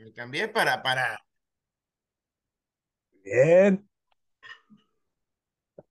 Me 0.00 0.14
cambié 0.14 0.48
para, 0.48 0.82
para. 0.82 1.22
Bien. 3.22 3.86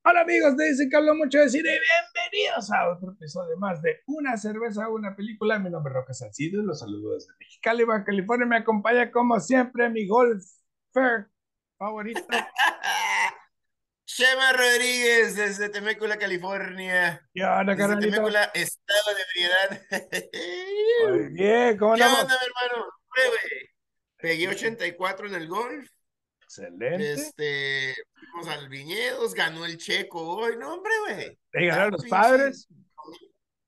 Hola 0.03 0.21
amigos 0.21 0.57
de 0.57 0.89
que 0.89 0.97
hablo 0.97 1.13
mucho 1.13 1.37
de 1.37 1.49
cine 1.49 1.69
bienvenidos 1.69 2.71
a 2.71 2.89
otro 2.89 3.11
episodio 3.11 3.55
más 3.57 3.83
de 3.83 4.01
Una 4.07 4.35
cerveza, 4.35 4.89
una 4.89 5.15
película. 5.15 5.59
Mi 5.59 5.69
nombre 5.69 5.91
es 5.91 5.95
Roque 5.95 6.15
Salcido 6.15 6.59
y 6.59 6.65
los 6.65 6.79
saludo 6.79 7.13
desde 7.13 7.33
Mexicali, 7.39 7.83
Baja 7.83 8.03
California. 8.03 8.47
Me 8.47 8.57
acompaña 8.57 9.11
como 9.11 9.39
siempre 9.39 9.89
mi 9.89 10.07
golfer 10.07 11.27
favorito. 11.77 12.25
Chema 14.07 14.53
Rodríguez 14.53 15.35
desde 15.35 15.69
Temécula, 15.69 16.17
California. 16.17 17.29
¿Qué 17.31 17.43
onda, 17.43 17.75
Desde? 17.75 17.99
Temécula, 17.99 18.45
estado 18.55 19.15
de 19.15 19.21
ebriedad. 19.21 19.81
Muy 21.09 21.27
bien, 21.31 21.77
¿cómo 21.77 21.93
¿Qué 21.93 22.01
andamos? 22.01 22.23
onda, 22.23 22.35
mi 22.39 22.45
hermano? 22.47 22.85
Güey. 23.15 23.68
Pegué 24.19 24.47
84 24.49 25.27
en 25.27 25.35
el 25.35 25.47
golf. 25.47 25.89
Excelente. 26.43 27.13
Este, 27.13 27.95
fuimos 28.31 28.47
al 28.49 28.67
Viñedos, 28.69 29.33
ganó 29.33 29.65
el 29.65 29.77
Checo 29.77 30.21
hoy. 30.21 30.57
No, 30.57 30.73
hombre, 30.75 30.91
güey. 31.05 31.39
¿Y 31.53 31.67
ganaron 31.67 31.91
los 31.91 32.05
padres 32.07 32.67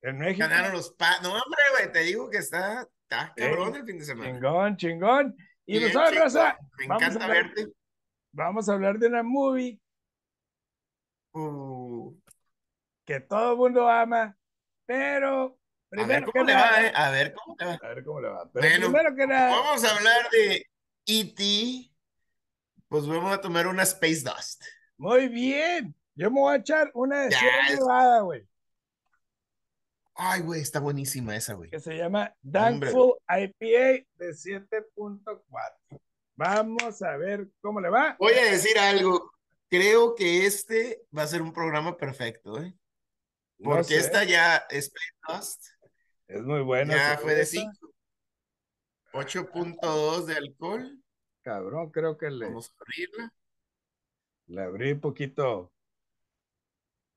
en 0.02 0.18
México? 0.18 0.48
Ganaron 0.48 0.74
los 0.74 0.92
padres. 0.94 1.22
No, 1.22 1.30
hombre, 1.34 1.62
güey, 1.78 1.92
te 1.92 2.00
digo 2.00 2.30
que 2.30 2.40
está, 2.40 2.88
está 3.04 3.34
cabrón 3.36 3.76
el 3.76 3.86
fin 3.86 4.00
de 4.00 4.06
semana. 4.06 4.32
Chingón, 4.34 4.78
chingón. 4.78 5.36
Y 5.66 5.80
Bien, 5.80 5.94
nosotros, 5.94 6.34
chico. 6.34 6.46
Me 6.80 6.86
encanta 6.86 7.24
hablar- 7.26 7.54
verte. 7.56 7.72
vamos 8.34 8.68
a 8.68 8.74
hablar 8.74 8.98
de 9.00 9.08
una 9.08 9.24
movie 9.24 9.80
Uh, 11.34 12.14
que 13.06 13.22
todo 13.22 13.54
el 13.54 13.58
mundo 13.58 13.88
ama, 13.90 14.38
pero 14.86 15.58
a 15.92 16.06
ver 16.06 16.26
que 16.26 16.40
le 16.40 16.46
nada, 16.54 16.72
va, 16.72 16.86
eh. 16.88 16.92
A 16.96 17.10
ver 17.12 17.34
cómo 17.34 17.56
le 17.60 17.66
va. 17.66 17.74
a 17.82 17.88
ver 17.90 18.04
cómo 18.06 18.22
le 18.22 18.28
va. 18.30 18.50
Pero 18.52 18.68
Bueno, 18.68 18.88
primero 18.92 19.16
que 19.16 19.28
nada, 19.28 19.50
Vamos 19.50 19.84
a 19.84 19.96
hablar 19.96 20.30
de 20.32 20.66
E.T. 21.06 21.92
Pues 22.88 23.08
vamos 23.08 23.32
a 23.34 23.42
tomar 23.42 23.68
una 23.68 23.84
Space 23.84 24.22
Dust. 24.24 24.64
muy 24.98 25.28
bien. 25.28 25.96
Yo 26.16 26.30
me 26.30 26.40
voy 26.42 26.54
a 26.54 26.58
echar 26.58 26.92
una 26.94 27.22
de 27.26 27.32
Sierra 27.32 27.68
es- 27.70 27.80
Nevada, 27.80 28.22
güey, 28.22 28.48
Ay, 30.14 30.42
güey, 30.42 30.62
está 30.62 30.80
buenísima 30.80 31.36
esa, 31.36 31.54
güey. 31.54 31.70
que 31.70 31.80
se 31.80 31.96
llama 31.96 32.36
Hombre. 32.44 32.92
Thankful 32.92 33.14
IPA 33.30 34.06
de 34.16 34.34
7.4. 34.34 36.02
Vamos 36.36 37.02
a 37.02 37.18
ver 37.18 37.48
cómo 37.62 37.80
le 37.82 37.90
va. 37.90 38.16
Voy 38.20 38.34
a 38.34 38.52
decir 38.52 38.78
algo. 38.78 39.32
Creo 39.70 40.14
que 40.16 40.46
este 40.46 41.02
va 41.18 41.24
a 41.24 41.28
ser 41.28 41.42
un 41.42 41.54
programa 41.54 41.96
perfecto, 41.98 42.62
¿eh? 42.62 42.74
No 43.58 43.70
Porque 43.72 43.86
sé, 43.86 43.98
esta 43.98 44.24
ya, 44.26 44.58
Space 44.70 45.14
Dust, 45.28 45.66
es 46.32 46.42
muy 46.44 46.62
buena. 46.62 46.96
ya 46.96 47.18
fue 47.18 47.36
de 47.36 47.46
cerveza. 47.46 47.74
5. 47.82 47.94
8.2 49.14 50.26
de 50.26 50.36
alcohol. 50.36 50.98
Cabrón, 51.44 51.92
creo 51.92 52.18
que 52.18 52.30
le, 52.30 52.46
Vamos 52.46 52.70
a 52.70 52.84
abrirla. 52.84 53.34
le 54.48 54.62
abrí 54.62 54.96
poquito. 54.96 55.72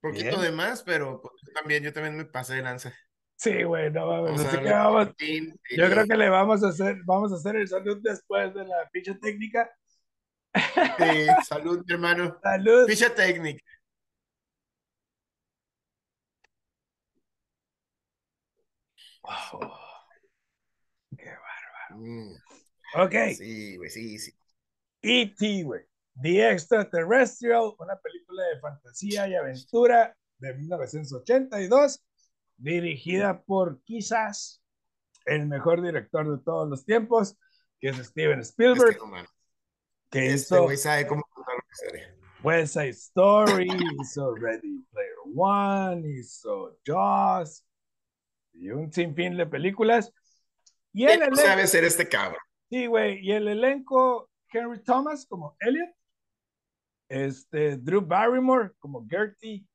Un 0.03 0.11
poquito 0.11 0.31
Bien. 0.31 0.41
de 0.41 0.53
más, 0.53 0.83
pero 0.83 1.21
pues, 1.21 1.35
yo 1.47 1.53
también, 1.53 1.83
yo 1.83 1.93
también 1.93 2.17
me 2.17 2.25
pasé 2.25 2.55
de 2.55 2.63
lanza. 2.63 2.93
Sí, 3.37 3.63
güey, 3.63 3.91
no 3.91 4.07
mames. 4.07 4.25
Vamos 4.25 4.45
a 4.45 4.49
así 4.49 4.59
que 4.59 4.65
darle 4.65 4.71
vamos, 4.71 5.07
Martín, 5.07 5.61
Yo 5.77 5.91
creo 5.91 6.07
que 6.07 6.17
le 6.17 6.29
vamos 6.29 6.63
a 6.65 6.69
hacer, 6.69 6.97
vamos 7.05 7.33
a 7.33 7.37
hacer 7.37 7.57
el 7.57 7.69
salud 7.69 7.99
después 8.03 8.55
de 8.55 8.65
la 8.67 8.89
ficha 8.93 9.19
técnica. 9.19 9.71
eh, 10.99 11.27
salud, 11.47 11.83
mi 11.87 11.95
hermano. 11.95 12.39
Salud. 12.43 12.87
Ficha 12.89 13.15
técnica. 13.15 13.65
Oh, 19.27 19.71
Mm, 21.91 22.35
Ok, 22.97 23.15
sí, 23.37 23.77
güey, 23.77 23.91
sí, 23.91 24.19
sí. 24.19 24.33
E.T., 25.03 25.63
güey. 25.65 25.83
The 26.21 26.51
Extraterrestrial, 26.51 27.75
una 27.79 27.97
película 27.97 28.43
de 28.45 28.61
fantasía 28.61 29.29
y 29.29 29.35
aventura 29.35 30.17
de 30.39 30.55
1982, 30.55 32.05
dirigida 32.57 33.43
por 33.43 33.83
quizás 33.83 34.63
el 35.27 35.47
mejor 35.47 35.83
director 35.83 36.31
de 36.37 36.43
todos 36.45 36.69
los 36.69 36.85
tiempos, 36.85 37.37
que 37.81 37.89
es 37.89 37.97
Steven 37.97 38.41
Spielberg, 38.41 38.97
no 38.99 39.07
mames. 39.07 39.31
que 40.11 40.27
Este 40.27 40.55
hizo 40.57 40.77
sabe 40.77 41.07
cómo. 41.07 41.23
West 42.43 42.75
Side 42.75 42.91
Story, 42.91 43.69
hizo 44.01 44.35
Ready 44.35 44.85
Player 44.93 45.15
One, 45.35 46.09
hizo 46.09 46.79
Jaws, 46.87 47.65
y 48.55 48.71
un 48.71 48.93
sinfín 48.93 49.37
de 49.37 49.47
películas. 49.47 50.13
Y 50.93 51.05
el 51.05 51.21
¿Qué 51.21 51.29
no 51.29 51.37
elenco, 51.37 51.37
sabe 51.37 51.67
ser 51.67 51.85
este 51.85 52.09
cabrón? 52.09 52.41
sí, 52.71 52.87
güey, 52.87 53.19
y 53.21 53.33
el 53.33 53.49
elenco, 53.49 54.31
Henry 54.53 54.83
Thomas 54.83 55.27
como 55.27 55.57
Elliot, 55.61 55.91
este, 57.09 57.77
Drew 57.77 58.01
Barrymore 58.01 58.73
como 58.79 59.07
Gertie, 59.09 59.67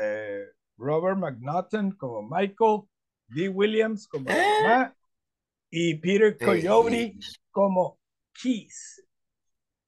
eh, 0.00 0.44
Robert 0.76 1.18
McNaughton 1.18 1.92
como 1.92 2.22
Michael, 2.22 2.82
Dee 3.28 3.48
Williams 3.48 4.06
como 4.08 4.30
¿Eh? 4.30 4.44
mamá, 4.62 4.96
y 5.70 5.94
Peter 5.96 6.36
Coyote 6.38 7.16
como 7.50 7.98
Keys, 8.32 9.04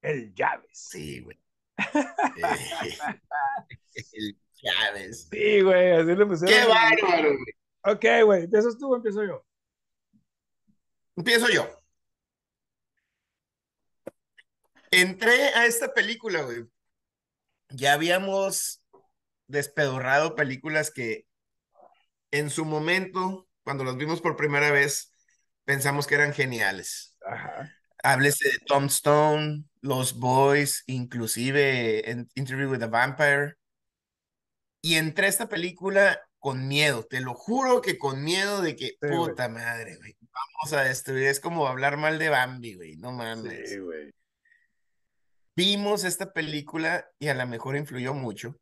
el 0.03 0.35
llaves. 0.35 0.69
Sí, 0.91 1.21
güey. 1.21 1.39
El 4.13 4.37
Chávez. 4.55 5.29
Sí, 5.31 5.61
güey, 5.63 5.93
así 5.93 6.15
le 6.15 6.27
pusieron. 6.27 6.55
Qué 6.55 6.69
bárbaro, 6.69 7.29
güey. 7.31 7.55
Ok, 7.83 8.05
güey, 8.25 8.45
¿empiezas 8.45 8.77
tú 8.79 8.93
o 8.93 8.97
empiezo 8.97 9.25
yo? 9.25 9.45
Empiezo 11.17 11.49
yo. 11.49 11.69
Entré 14.91 15.49
a 15.55 15.67
esta 15.67 15.95
película, 15.95 16.43
güey. 16.43 16.67
Ya 17.71 17.93
habíamos 17.93 18.83
despedorrado 19.47 20.35
películas 20.35 20.91
que 20.91 21.27
en 22.31 22.51
su 22.51 22.65
momento, 22.65 23.49
cuando 23.65 23.85
las 23.85 23.97
vimos 23.97 24.21
por 24.21 24.37
primera 24.37 24.71
vez, 24.71 25.15
pensamos 25.65 26.07
que 26.07 26.17
eran 26.17 26.33
geniales. 26.33 27.17
Ajá. 27.25 27.73
Háblese 28.03 28.49
de 28.49 28.59
Tom 28.67 28.87
Stone, 28.87 29.65
Los 29.81 30.19
Boys, 30.19 30.83
inclusive 30.87 32.11
en 32.11 32.29
Interview 32.35 32.71
with 32.71 32.83
a 32.83 32.87
Vampire. 32.89 33.57
Y 34.83 34.97
entré 34.97 35.27
a 35.27 35.29
esta 35.29 35.49
película 35.49 36.21
con 36.41 36.67
miedo, 36.67 37.05
te 37.05 37.21
lo 37.21 37.35
juro 37.35 37.81
que 37.81 37.99
con 37.99 38.25
miedo 38.25 38.63
de 38.63 38.75
que, 38.75 38.97
puta 39.01 39.49
madre, 39.49 39.97
güey, 39.97 40.17
vamos 40.33 40.73
a 40.73 40.83
destruir. 40.83 41.29
Es 41.29 41.39
como 41.39 41.69
hablar 41.69 41.97
mal 41.99 42.19
de 42.19 42.31
Bambi, 42.31 42.75
güey, 42.75 42.97
no 42.97 43.13
mames. 43.13 43.71
Sí, 43.71 43.79
güey. 43.79 44.13
Vimos 45.55 46.05
esta 46.05 46.33
película 46.33 47.09
y 47.19 47.29
a 47.29 47.35
lo 47.35 47.47
mejor 47.47 47.77
influyó 47.77 48.15
mucho. 48.15 48.57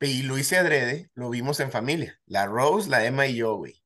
Y 0.00 0.22
lo 0.24 0.36
hice 0.36 0.58
adrede, 0.58 1.10
lo 1.14 1.30
vimos 1.30 1.58
en 1.60 1.72
familia. 1.72 2.20
La 2.26 2.44
Rose, 2.46 2.90
la 2.90 3.04
Emma 3.06 3.26
y 3.26 3.36
yo, 3.36 3.54
güey. 3.56 3.82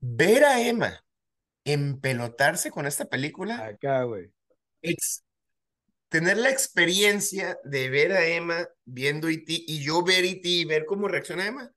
Ver 0.00 0.44
a 0.44 0.60
Emma 0.60 1.02
empelotarse 1.64 2.70
con 2.70 2.86
esta 2.86 3.06
película 3.06 3.64
Acá, 3.64 4.02
güey. 4.02 4.30
ex- 4.82 5.23
tener 6.14 6.36
la 6.36 6.48
experiencia 6.48 7.58
de 7.64 7.88
ver 7.90 8.12
a 8.12 8.24
Emma 8.24 8.68
viendo 8.84 9.28
E.T. 9.28 9.52
y 9.66 9.82
yo 9.82 10.04
ver 10.04 10.24
E.T. 10.24 10.48
y 10.48 10.64
ver 10.64 10.86
cómo 10.86 11.08
reacciona 11.08 11.44
Emma 11.44 11.72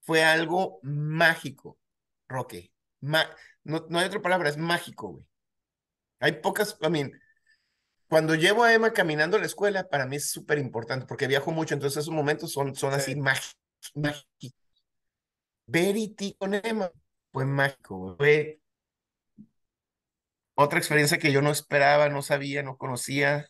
fue 0.00 0.24
algo 0.24 0.78
mágico, 0.82 1.78
Roque. 2.26 2.72
Ma- 3.00 3.28
no, 3.62 3.84
no 3.90 3.98
hay 3.98 4.06
otra 4.06 4.22
palabra, 4.22 4.48
es 4.48 4.56
mágico, 4.56 5.08
güey. 5.10 5.26
Hay 6.20 6.32
pocas, 6.40 6.78
I 6.80 6.88
mean, 6.88 7.12
cuando 8.08 8.34
llevo 8.34 8.64
a 8.64 8.72
Emma 8.72 8.94
caminando 8.94 9.36
a 9.36 9.40
la 9.40 9.46
escuela, 9.46 9.86
para 9.90 10.06
mí 10.06 10.16
es 10.16 10.30
súper 10.30 10.56
importante 10.56 11.04
porque 11.04 11.26
viajo 11.26 11.50
mucho, 11.52 11.74
entonces 11.74 11.98
esos 12.02 12.14
momentos 12.14 12.52
son, 12.52 12.74
son 12.74 12.94
así 12.94 13.12
Sí. 13.12 13.20
mágicos. 13.20 13.56
Ver 15.66 15.98
E.T. 15.98 16.34
con 16.38 16.54
Emma 16.54 16.90
fue 17.30 17.44
mágico, 17.44 18.16
güey. 18.16 18.16
Fue 18.16 18.60
otra 20.54 20.78
experiencia 20.78 21.18
que 21.18 21.30
yo 21.30 21.42
no 21.42 21.50
esperaba, 21.50 22.08
no 22.08 22.22
sabía, 22.22 22.62
no 22.62 22.78
conocía 22.78 23.49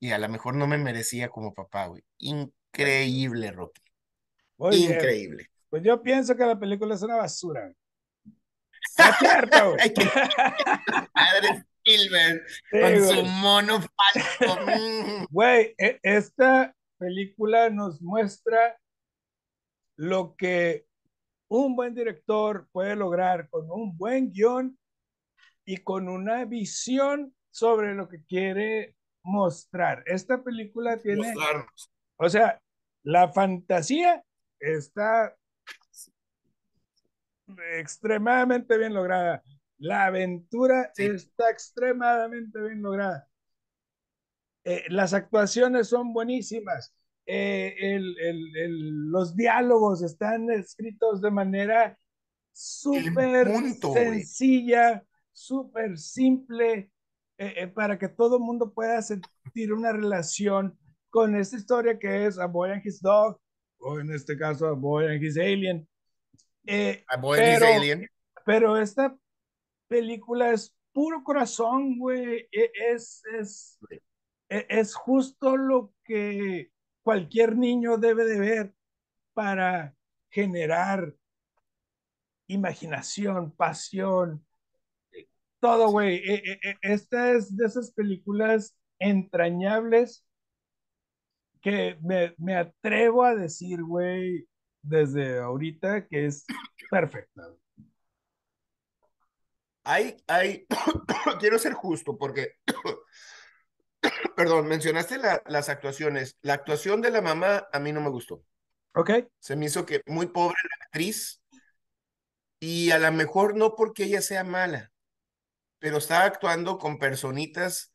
y 0.00 0.12
a 0.12 0.18
lo 0.18 0.28
mejor 0.28 0.54
no 0.54 0.66
me 0.66 0.78
merecía 0.78 1.28
como 1.28 1.54
papá, 1.54 1.86
güey. 1.86 2.02
Increíble, 2.18 3.52
Rocky. 3.52 3.82
Muy 4.56 4.76
bien. 4.76 4.92
Increíble. 4.92 5.50
Pues 5.68 5.82
yo 5.84 6.02
pienso 6.02 6.34
que 6.36 6.44
la 6.44 6.58
película 6.58 6.94
es 6.94 7.02
una 7.02 7.16
basura. 7.16 7.72
Es 8.24 9.16
cierto, 9.18 9.72
güey. 9.74 9.94
Sí, 11.82 12.10
con 12.70 13.04
su 13.08 13.24
mono 13.24 13.80
falso. 13.80 14.60
Mm. 14.66 15.24
Güey, 15.30 15.74
e- 15.78 15.98
esta 16.02 16.76
película 16.98 17.70
nos 17.70 18.02
muestra 18.02 18.78
lo 19.96 20.36
que 20.36 20.86
un 21.48 21.74
buen 21.74 21.94
director 21.94 22.68
puede 22.70 22.96
lograr 22.96 23.48
con 23.48 23.70
un 23.70 23.96
buen 23.96 24.30
guion 24.30 24.78
y 25.64 25.78
con 25.78 26.08
una 26.08 26.44
visión 26.44 27.34
sobre 27.50 27.94
lo 27.94 28.08
que 28.08 28.22
quiere 28.24 28.94
mostrar. 29.22 30.02
Esta 30.06 30.42
película 30.42 30.96
tiene, 30.98 31.32
Mostrarnos. 31.32 31.92
o 32.16 32.28
sea, 32.28 32.60
la 33.02 33.32
fantasía 33.32 34.24
está 34.58 35.34
extremadamente 37.78 38.76
bien 38.78 38.94
lograda. 38.94 39.42
La 39.78 40.06
aventura 40.06 40.90
sí. 40.94 41.06
está 41.06 41.50
extremadamente 41.50 42.60
bien 42.60 42.82
lograda. 42.82 43.28
Eh, 44.64 44.84
las 44.88 45.14
actuaciones 45.14 45.88
son 45.88 46.12
buenísimas. 46.12 46.94
Eh, 47.26 47.74
el, 47.78 48.18
el, 48.18 48.56
el, 48.56 49.10
los 49.10 49.36
diálogos 49.36 50.02
están 50.02 50.50
escritos 50.50 51.20
de 51.20 51.30
manera 51.30 51.98
súper 52.52 53.48
sencilla, 53.94 55.04
súper 55.32 55.96
simple, 55.96 56.90
eh, 57.42 57.66
para 57.68 57.98
que 57.98 58.08
todo 58.08 58.36
el 58.36 58.42
mundo 58.42 58.70
pueda 58.70 59.00
sentir 59.00 59.72
una 59.72 59.92
relación 59.92 60.78
con 61.08 61.34
esta 61.34 61.56
historia 61.56 61.98
que 61.98 62.26
es 62.26 62.38
A 62.38 62.44
Boy 62.44 62.70
and 62.70 62.84
His 62.84 63.00
Dog, 63.00 63.40
o 63.78 63.98
en 63.98 64.12
este 64.12 64.36
caso 64.36 64.66
A 64.66 64.72
Boy 64.72 65.06
and 65.06 65.22
His 65.22 65.38
Alien. 65.38 65.88
A 67.08 67.16
Boy 67.16 67.38
pero, 67.38 67.66
and 67.66 67.74
His 67.74 67.78
Alien. 67.78 68.08
Pero 68.44 68.76
esta 68.76 69.16
película 69.88 70.52
es 70.52 70.76
puro 70.92 71.24
corazón, 71.24 71.98
güey. 71.98 72.46
E, 72.52 72.70
es, 72.92 73.22
es, 73.38 73.78
e, 74.50 74.66
es 74.68 74.94
justo 74.94 75.56
lo 75.56 75.94
que 76.04 76.70
cualquier 77.02 77.56
niño 77.56 77.96
debe 77.96 78.26
de 78.26 78.38
ver 78.38 78.74
para 79.32 79.96
generar 80.28 81.14
imaginación, 82.48 83.50
pasión, 83.52 84.44
todo, 85.60 85.90
güey. 85.90 86.16
E, 86.16 86.78
esta 86.82 87.32
es 87.32 87.56
de 87.56 87.66
esas 87.66 87.92
películas 87.92 88.76
entrañables 88.98 90.24
que 91.60 91.98
me, 92.02 92.34
me 92.38 92.56
atrevo 92.56 93.24
a 93.24 93.34
decir, 93.34 93.82
güey, 93.82 94.48
desde 94.82 95.38
ahorita 95.38 96.06
que 96.06 96.26
es 96.26 96.44
perfecta. 96.90 97.54
Hay, 99.84 100.16
hay, 100.26 100.66
quiero 101.40 101.58
ser 101.58 101.72
justo 101.74 102.16
porque, 102.16 102.54
perdón, 104.36 104.68
mencionaste 104.68 105.18
la, 105.18 105.42
las 105.46 105.68
actuaciones. 105.68 106.36
La 106.42 106.54
actuación 106.54 107.00
de 107.00 107.10
la 107.10 107.22
mamá 107.22 107.68
a 107.72 107.78
mí 107.78 107.92
no 107.92 108.00
me 108.00 108.10
gustó. 108.10 108.44
Ok. 108.94 109.10
Se 109.38 109.56
me 109.56 109.66
hizo 109.66 109.86
que 109.86 110.02
muy 110.06 110.26
pobre 110.26 110.56
la 110.62 110.84
actriz 110.86 111.42
y 112.60 112.90
a 112.90 112.98
lo 112.98 113.10
mejor 113.12 113.56
no 113.56 113.74
porque 113.74 114.04
ella 114.04 114.20
sea 114.20 114.44
mala, 114.44 114.92
pero 115.80 115.98
estaba 115.98 116.24
actuando 116.24 116.78
con 116.78 116.98
personitas 116.98 117.92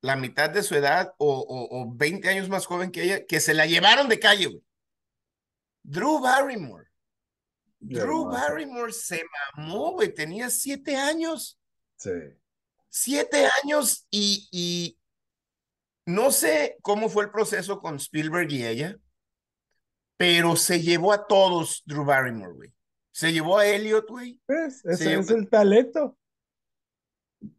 la 0.00 0.16
mitad 0.16 0.50
de 0.50 0.62
su 0.62 0.74
edad 0.74 1.14
o, 1.18 1.38
o, 1.38 1.80
o 1.80 1.94
20 1.94 2.28
años 2.28 2.48
más 2.48 2.66
joven 2.66 2.90
que 2.90 3.02
ella, 3.04 3.26
que 3.26 3.40
se 3.40 3.54
la 3.54 3.66
llevaron 3.66 4.08
de 4.08 4.20
calle, 4.20 4.46
güey. 4.46 4.62
Drew 5.82 6.20
Barrymore. 6.20 6.88
Drew 7.80 8.26
Barrymore 8.26 8.92
se 8.92 9.22
mamó, 9.56 9.92
güey, 9.92 10.12
tenía 10.12 10.50
siete 10.50 10.96
años. 10.96 11.58
Sí. 11.96 12.10
Siete 12.88 13.48
años 13.62 14.06
y, 14.10 14.48
y 14.50 14.98
no 16.04 16.30
sé 16.30 16.76
cómo 16.82 17.08
fue 17.08 17.24
el 17.24 17.30
proceso 17.30 17.80
con 17.80 17.96
Spielberg 17.96 18.50
y 18.52 18.66
ella, 18.66 18.96
pero 20.16 20.56
se 20.56 20.80
llevó 20.80 21.12
a 21.12 21.26
todos 21.26 21.82
Drew 21.86 22.04
Barrymore, 22.04 22.52
güey. 22.52 22.74
Se 23.12 23.32
llevó 23.32 23.58
a 23.58 23.66
Elliot, 23.66 24.08
güey. 24.08 24.40
Pues, 24.46 24.84
ese 24.84 25.14
es 25.14 25.30
el 25.30 25.48
talento. 25.48 26.17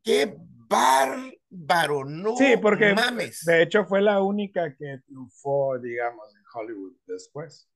Qué 0.04 0.36
bárbaro, 0.68 2.06
no 2.06 2.36
Sí, 2.38 2.56
porque 2.62 2.94
mames. 2.94 3.44
de 3.46 3.64
hecho 3.64 3.86
fue 3.86 4.02
la 4.02 4.22
única 4.22 4.76
que 4.76 5.00
triunfó, 5.06 5.78
digamos, 5.80 6.34
en 6.36 6.42
Hollywood 6.54 6.94
después. 7.06 7.68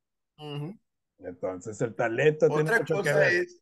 Entonces 1.20 1.80
el 1.82 1.96
talento 1.96 2.48
Otra 2.50 2.56
tiene 2.64 2.80
mucho 2.80 2.96
cosa 2.96 3.14
que 3.14 3.20
ver. 3.20 3.34
es, 3.44 3.62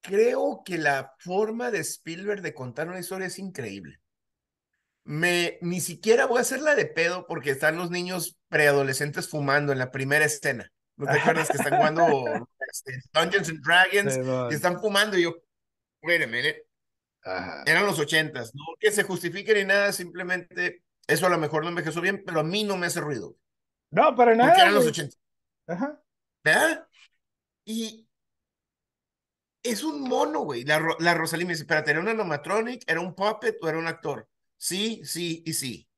creo 0.00 0.62
que 0.64 0.78
la 0.78 1.14
forma 1.18 1.70
de 1.70 1.80
Spielberg 1.80 2.42
de 2.42 2.54
contar 2.54 2.88
una 2.88 2.98
historia 3.00 3.26
es 3.26 3.38
increíble. 3.38 4.00
Me, 5.04 5.58
ni 5.62 5.80
siquiera 5.80 6.26
voy 6.26 6.38
a 6.38 6.42
hacerla 6.42 6.74
de 6.76 6.86
pedo 6.86 7.26
porque 7.26 7.50
están 7.50 7.76
los 7.76 7.90
niños 7.90 8.38
preadolescentes 8.48 9.28
fumando 9.28 9.72
en 9.72 9.78
la 9.78 9.90
primera 9.90 10.24
escena. 10.24 10.70
¿No 10.96 11.06
te 11.06 11.18
acuerdas 11.18 11.48
que 11.50 11.56
están 11.56 11.76
jugando 11.76 12.48
este, 12.72 13.00
Dungeons 13.12 13.48
and 13.48 13.64
Dragons 13.64 14.14
Sí, 14.14 14.20
y 14.50 14.54
están 14.54 14.80
fumando? 14.80 15.18
Y 15.18 15.24
yo, 15.24 15.34
wait 16.02 16.22
a 16.22 16.26
minute. 16.26 16.66
Ajá. 17.24 17.62
Eran 17.66 17.86
los 17.86 17.98
ochentas, 17.98 18.54
no 18.54 18.64
que 18.80 18.90
se 18.90 19.04
justifique 19.04 19.54
ni 19.54 19.64
nada, 19.64 19.92
simplemente 19.92 20.82
eso 21.06 21.26
a 21.26 21.30
lo 21.30 21.38
mejor 21.38 21.62
no 21.62 21.68
envejeció 21.68 22.00
bien, 22.00 22.22
pero 22.26 22.40
a 22.40 22.44
mí 22.44 22.64
no 22.64 22.76
me 22.76 22.86
hace 22.86 23.00
ruido, 23.00 23.36
No, 23.90 24.14
para 24.16 24.32
porque 24.32 24.36
nada. 24.36 24.54
eran 24.62 24.74
los 24.74 24.86
ochentas, 24.86 25.18
Ajá. 25.66 26.02
¿verdad? 26.44 26.88
Y 27.64 28.08
es 29.62 29.84
un 29.84 30.00
mono, 30.02 30.40
güey. 30.40 30.64
La, 30.64 30.84
la 30.98 31.14
Rosalía 31.14 31.46
me 31.46 31.52
dice, 31.52 31.62
espérate, 31.62 31.92
¿era 31.92 32.00
un 32.00 32.08
animatronic, 32.08 32.82
era 32.86 33.00
un 33.00 33.14
puppet 33.14 33.56
o 33.62 33.68
era 33.68 33.78
un 33.78 33.86
actor? 33.86 34.28
Sí, 34.56 35.02
sí 35.04 35.42
y 35.46 35.52
sí. 35.52 35.88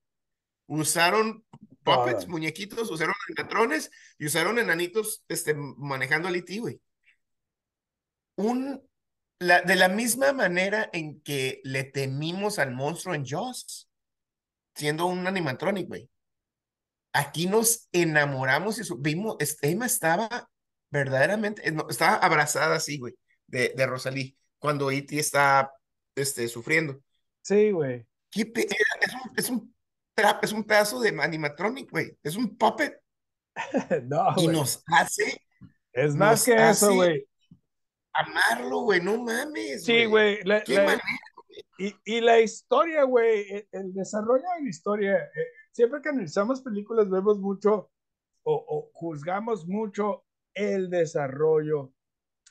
Usaron 0.66 1.44
puppets, 1.82 2.20
Todo. 2.20 2.28
muñequitos, 2.28 2.90
usaron 2.90 3.14
animatrones 3.28 3.90
y 4.18 4.26
usaron 4.26 4.58
enanitos 4.58 5.24
este, 5.28 5.54
manejando 5.54 6.28
al 6.28 6.36
E.T., 6.36 6.58
güey. 6.60 6.80
Un, 8.36 8.82
la, 9.38 9.62
de 9.62 9.76
la 9.76 9.88
misma 9.88 10.32
manera 10.32 10.88
en 10.92 11.20
que 11.20 11.60
le 11.64 11.84
temimos 11.84 12.58
al 12.58 12.72
monstruo 12.72 13.14
en 13.14 13.24
Jaws, 13.26 13.88
siendo 14.74 15.06
un 15.06 15.26
animatronic, 15.26 15.88
güey. 15.88 16.10
Aquí 17.12 17.46
nos 17.46 17.88
enamoramos 17.92 18.78
y 18.78 18.82
vimos, 18.98 19.36
Emma 19.62 19.86
estaba 19.86 20.50
verdaderamente, 20.90 21.62
estaba 21.88 22.16
abrazada 22.16 22.76
así, 22.76 22.98
güey, 22.98 23.14
de, 23.46 23.72
de 23.76 23.86
Rosalí, 23.86 24.36
cuando 24.58 24.90
E.T. 24.90 25.18
está 25.18 25.72
este, 26.16 26.48
sufriendo. 26.48 27.00
Sí, 27.42 27.70
güey. 27.70 28.06
¿Qué 28.30 28.46
pe- 28.46 28.66
era- 28.66 28.76
Es 29.06 29.12
un, 29.14 29.32
es 29.36 29.50
un 29.50 29.74
es 30.42 30.52
un 30.52 30.64
pedazo 30.64 31.00
de 31.00 31.08
animatronic, 31.20 31.90
güey. 31.90 32.16
Es 32.22 32.36
un 32.36 32.56
puppet 32.56 33.00
No, 34.04 34.34
y 34.36 34.46
nos 34.46 34.82
hace 34.86 35.40
Es 35.92 36.14
más 36.14 36.44
que 36.44 36.54
eso, 36.70 36.94
güey. 36.94 37.26
Amarlo, 38.14 38.80
güey. 38.80 39.00
No 39.00 39.18
mames, 39.22 39.84
Sí, 39.84 40.04
güey. 40.06 40.38
Qué 40.64 40.74
la- 40.74 40.84
manera. 40.84 41.02
y, 41.78 41.94
y 42.04 42.20
la 42.20 42.40
historia, 42.40 43.02
güey, 43.04 43.40
e- 43.52 43.68
el 43.72 43.92
desarrollo 43.92 44.44
de 44.56 44.62
la 44.62 44.68
historia, 44.68 45.16
eh, 45.16 45.46
siempre 45.72 46.00
que 46.00 46.08
analizamos 46.10 46.62
películas 46.62 47.10
vemos 47.10 47.38
mucho 47.38 47.90
o, 48.44 48.54
o 48.68 48.90
juzgamos 48.94 49.66
mucho 49.66 50.24
el 50.54 50.88
desarrollo, 50.90 51.92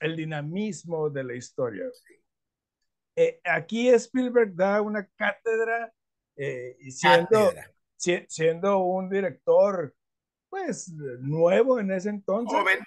el 0.02 0.16
dinamismo 0.16 1.10
de 1.10 1.24
la 1.24 1.36
historia. 1.36 1.86
Eh, 3.16 3.40
aquí 3.44 3.90
Spielberg 3.90 4.56
da 4.56 4.82
una 4.82 5.08
cátedra 5.16 5.94
eh, 6.36 6.76
y 6.80 6.92
siendo, 6.92 7.30
Cátedra. 7.30 7.72
si- 7.96 8.26
siendo 8.28 8.80
un 8.80 9.08
director, 9.10 9.96
pues, 10.50 10.92
nuevo 11.20 11.80
en 11.80 11.92
ese 11.92 12.10
entonces. 12.10 12.58
Joven. 12.58 12.80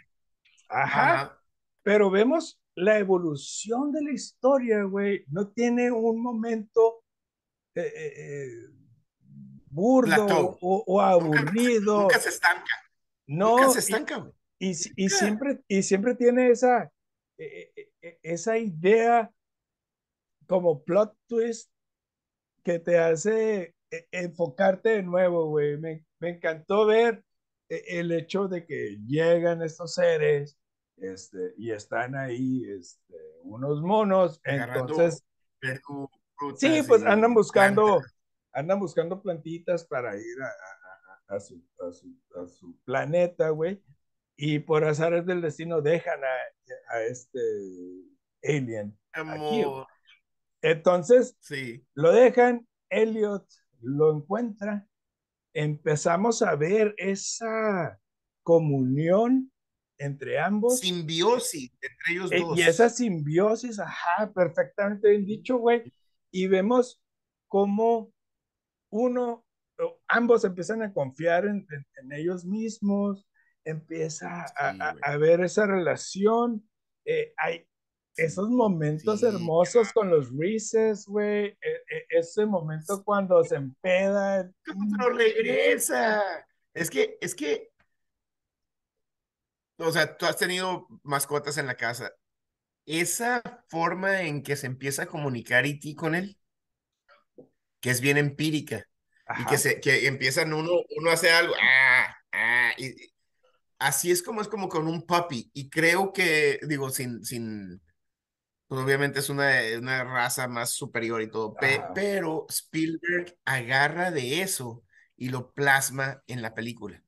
Ajá. 0.68 1.12
Ajá. 1.22 1.42
Pero 1.82 2.10
vemos 2.10 2.60
la 2.76 2.98
evolución 2.98 3.90
de 3.92 4.02
la 4.02 4.12
historia, 4.12 4.84
güey. 4.84 5.24
No 5.28 5.48
tiene 5.48 5.90
un 5.90 6.22
momento 6.22 7.02
eh, 7.74 7.92
eh, 7.94 8.12
eh, 8.16 8.76
burdo 9.68 10.58
o, 10.60 11.00
aburrido. 11.00 12.02
nunca 12.02 12.20
se 12.20 12.30
estanca. 12.30 12.72
no, 13.26 13.56
nunca 13.56 13.70
se 13.70 13.80
estanca, 13.80 14.16
güey. 14.18 14.32
y, 14.58 14.74
siempre, 14.74 15.60
y 15.68 15.82
siempre 15.82 16.14
tiene 16.14 16.50
esa, 16.50 16.90
eh, 17.38 17.72
eh, 17.76 17.90
eh, 18.00 18.18
esa 18.22 18.56
idea 18.56 19.30
como 20.46 20.82
plot 20.84 21.14
twist 21.26 21.70
que 22.62 22.78
te 22.78 22.98
hace 22.98 23.74
enfocarte 24.10 24.90
de 24.90 25.02
nuevo, 25.02 25.48
güey. 25.48 25.76
Me, 25.76 26.04
me 26.18 26.30
encantó 26.30 26.86
ver 26.86 27.22
el 27.68 28.12
hecho 28.12 28.48
de 28.48 28.64
que 28.64 28.98
llegan 29.06 29.62
estos 29.62 29.94
seres 29.94 30.58
este, 30.96 31.54
y 31.56 31.70
están 31.72 32.14
ahí 32.14 32.64
este, 32.70 33.14
unos 33.42 33.82
monos, 33.82 34.40
Agarrando 34.44 34.92
entonces, 34.92 35.24
verdu- 35.60 36.10
sí, 36.56 36.82
pues 36.86 37.02
andan 37.04 37.34
buscando, 37.34 37.84
plantas. 37.86 38.16
andan 38.52 38.80
buscando 38.80 39.20
plantitas 39.22 39.84
para 39.86 40.16
ir 40.16 40.42
a, 40.42 40.46
a- 40.46 41.36
a- 41.36 41.40
su, 41.40 41.62
a 41.86 41.92
su- 41.92 42.16
a 42.42 42.46
su 42.46 42.76
planeta, 42.84 43.50
güey, 43.50 43.82
y 44.36 44.58
por 44.60 44.84
azares 44.84 45.26
del 45.26 45.40
destino 45.42 45.80
dejan 45.82 46.20
a, 46.24 46.94
a 46.96 47.02
este 47.02 47.40
alien 48.42 48.96
aquí. 49.12 49.64
Entonces, 50.62 51.36
Sí. 51.40 51.84
lo 51.94 52.12
dejan, 52.12 52.66
Elliot 52.90 53.46
lo 53.80 54.16
encuentra, 54.16 54.86
empezamos 55.54 56.42
a 56.42 56.54
ver 56.56 56.94
esa 56.98 57.98
comunión 58.42 59.52
entre 59.98 60.38
ambos 60.38 60.80
Simbiosis 60.80 61.72
entre 61.80 62.12
ellos 62.14 62.32
eh, 62.32 62.40
dos. 62.40 62.58
y 62.58 62.62
esa 62.62 62.88
simbiosis, 62.88 63.78
ajá, 63.78 64.32
perfectamente 64.32 65.08
bien 65.10 65.24
dicho, 65.24 65.56
güey, 65.58 65.90
y 66.30 66.46
vemos 66.48 67.00
cómo 67.48 68.12
uno, 68.90 69.44
ambos 70.08 70.44
empiezan 70.44 70.82
a 70.82 70.92
confiar 70.92 71.46
en, 71.46 71.66
en- 71.70 71.86
en 72.02 72.12
ellos 72.12 72.44
mismos, 72.44 73.26
empieza 73.64 74.42
a, 74.56 74.72
Sí, 74.72 74.98
a- 75.02 75.16
ver 75.16 75.40
esa 75.40 75.66
relación, 75.66 76.68
eh, 77.04 77.32
hay, 77.36 77.66
esos 78.16 78.48
momentos 78.48 79.20
Sí. 79.20 79.26
hermosos 79.26 79.92
con 79.92 80.08
los 80.10 80.30
Reeses, 80.34 81.06
güey. 81.06 81.46
e- 81.46 81.56
e- 81.60 82.06
ese 82.10 82.46
momento 82.46 83.02
cuando 83.04 83.42
se 83.44 83.56
empeda. 83.56 84.50
Pero 84.64 85.10
regresa. 85.10 86.22
Es 86.74 86.88
que, 86.90 87.18
es 87.20 87.34
que, 87.34 87.70
o 89.78 89.92
sea, 89.92 90.16
tú 90.16 90.26
has 90.26 90.36
tenido 90.36 90.86
mascotas 91.02 91.58
en 91.58 91.66
la 91.66 91.76
casa. 91.76 92.12
Esa 92.86 93.42
forma 93.68 94.22
en 94.22 94.42
que 94.42 94.56
se 94.56 94.66
empieza 94.66 95.04
a 95.04 95.06
comunicar 95.06 95.66
E.T. 95.66 95.94
con 95.96 96.14
él, 96.14 96.38
que 97.80 97.90
es 97.90 98.00
bien 98.00 98.16
empírica, 98.16 98.84
y 99.38 99.44
que, 99.44 99.58
se, 99.58 99.80
que 99.80 100.06
empiezan 100.06 100.52
uno, 100.52 100.70
uno 100.96 101.10
hace 101.10 101.30
algo, 101.30 101.54
ah, 101.60 102.16
ah, 102.32 102.72
y, 102.78 102.86
y 102.86 103.12
así 103.78 104.10
es 104.10 104.22
como 104.22 104.42
es 104.42 104.48
como 104.48 104.68
con 104.68 104.88
un 104.88 105.06
puppy, 105.06 105.50
y 105.54 105.70
creo 105.70 106.12
que, 106.12 106.60
digo, 106.68 106.90
sin, 106.90 107.24
sin, 107.24 107.82
pues 108.68 108.82
obviamente 108.82 109.20
es 109.20 109.30
una, 109.30 109.52
una 109.78 110.04
raza 110.04 110.48
más 110.48 110.70
superior 110.72 111.22
y 111.22 111.30
todo, 111.30 111.56
pe- 111.56 111.82
pero 111.94 112.46
Spielberg 112.50 113.38
agarra 113.46 114.10
de 114.12 114.42
eso 114.42 114.84
y 115.16 115.30
lo 115.30 115.52
plasma 115.52 116.22
en 116.28 116.42
la 116.42 116.54
película. 116.54 117.02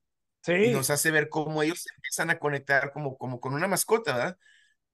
Y 0.47 0.71
nos 0.71 0.89
hace 0.89 1.11
ver 1.11 1.29
cómo 1.29 1.61
ellos 1.61 1.81
se 1.81 1.93
empiezan 1.95 2.29
a 2.29 2.39
conectar 2.39 2.91
como, 2.91 3.17
como 3.17 3.39
con 3.39 3.53
una 3.53 3.67
mascota, 3.67 4.15
¿verdad? 4.15 4.37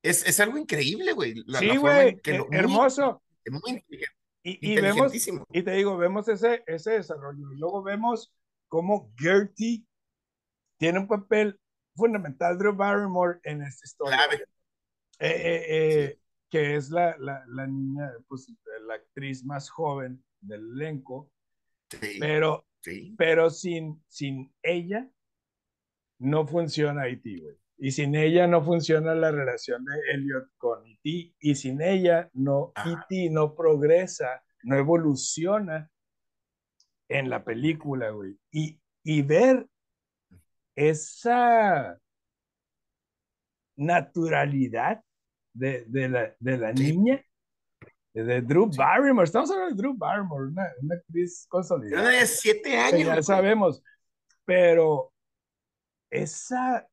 Es, 0.01 0.25
es 0.27 0.39
algo 0.39 0.57
increíble, 0.57 1.13
güey, 1.13 1.35
la, 1.45 1.59
sí, 1.59 1.67
la 1.67 1.77
güey. 1.77 2.09
en 2.09 2.19
que 2.19 2.37
lo... 2.37 2.47
Muy, 2.47 2.57
hermoso. 2.57 3.23
muy 3.49 3.61
inteligente, 3.71 4.15
Y, 4.43 4.73
y 4.73 4.81
vemos, 4.81 5.13
y 5.51 5.63
te 5.63 5.71
digo, 5.71 5.97
vemos 5.97 6.27
ese, 6.27 6.63
ese 6.67 6.91
desarrollo. 6.91 7.51
Y 7.51 7.57
luego 7.57 7.81
vemos 7.81 8.33
cómo 8.67 9.11
Gertie 9.17 9.85
tiene 10.77 10.99
un 10.99 11.07
papel 11.07 11.59
fundamental, 11.95 12.57
Drew 12.57 12.75
Barrymore, 12.75 13.39
en 13.43 13.61
esta 13.63 13.85
historia. 13.85 14.19
Eh, 14.31 15.29
eh, 15.29 15.65
eh, 15.69 16.19
que 16.49 16.75
es 16.75 16.89
la, 16.89 17.15
la, 17.17 17.43
la 17.47 17.65
niña, 17.65 18.11
pues 18.27 18.51
la 18.85 18.95
actriz 18.95 19.43
más 19.43 19.69
joven 19.69 20.23
del 20.41 20.61
elenco, 20.73 21.31
Sí, 21.89 22.17
pero, 22.19 22.67
sí. 22.81 23.15
pero 23.17 23.49
sin, 23.49 24.03
sin 24.07 24.53
ella 24.61 25.09
no 26.19 26.47
funciona 26.47 27.07
E.T., 27.07 27.39
güey. 27.41 27.55
Y 27.77 27.91
sin 27.91 28.15
ella 28.15 28.47
no 28.47 28.63
funciona 28.63 29.13
la 29.13 29.31
relación 29.31 29.83
de 29.83 29.93
Elliot 30.13 30.47
con 30.57 30.85
E.T. 30.85 31.35
Y 31.39 31.55
sin 31.55 31.81
ella 31.81 32.29
no, 32.33 32.71
Ajá. 32.75 32.91
E.T. 32.91 33.29
no 33.31 33.53
progresa, 33.53 34.43
no 34.63 34.77
evoluciona 34.77 35.89
en 37.09 37.29
la 37.29 37.43
película, 37.43 38.09
güey. 38.11 38.37
Y, 38.51 38.79
y 39.03 39.21
ver 39.21 39.67
esa 40.75 41.99
naturalidad 43.77 45.01
de, 45.53 45.85
de 45.87 46.09
la, 46.09 46.35
de 46.39 46.57
la 46.57 46.73
niña, 46.73 47.21
de, 48.13 48.41
Drew. 48.41 48.69
Barrymore. 48.75 49.25
Estamos 49.25 49.51
hablando 49.51 49.75
de 49.75 49.81
Drew 49.81 49.93
Barrymore, 49.95 50.47
una, 50.47 50.71
una 50.81 50.95
actriz 50.95 51.45
consolidada. 51.49 52.09
de 52.09 52.25
siete 52.25 52.71
que 52.71 52.77
años. 52.77 53.15
ya 53.15 53.21
sabemos, 53.21 53.83
pero 54.45 55.11
esa 56.09 56.87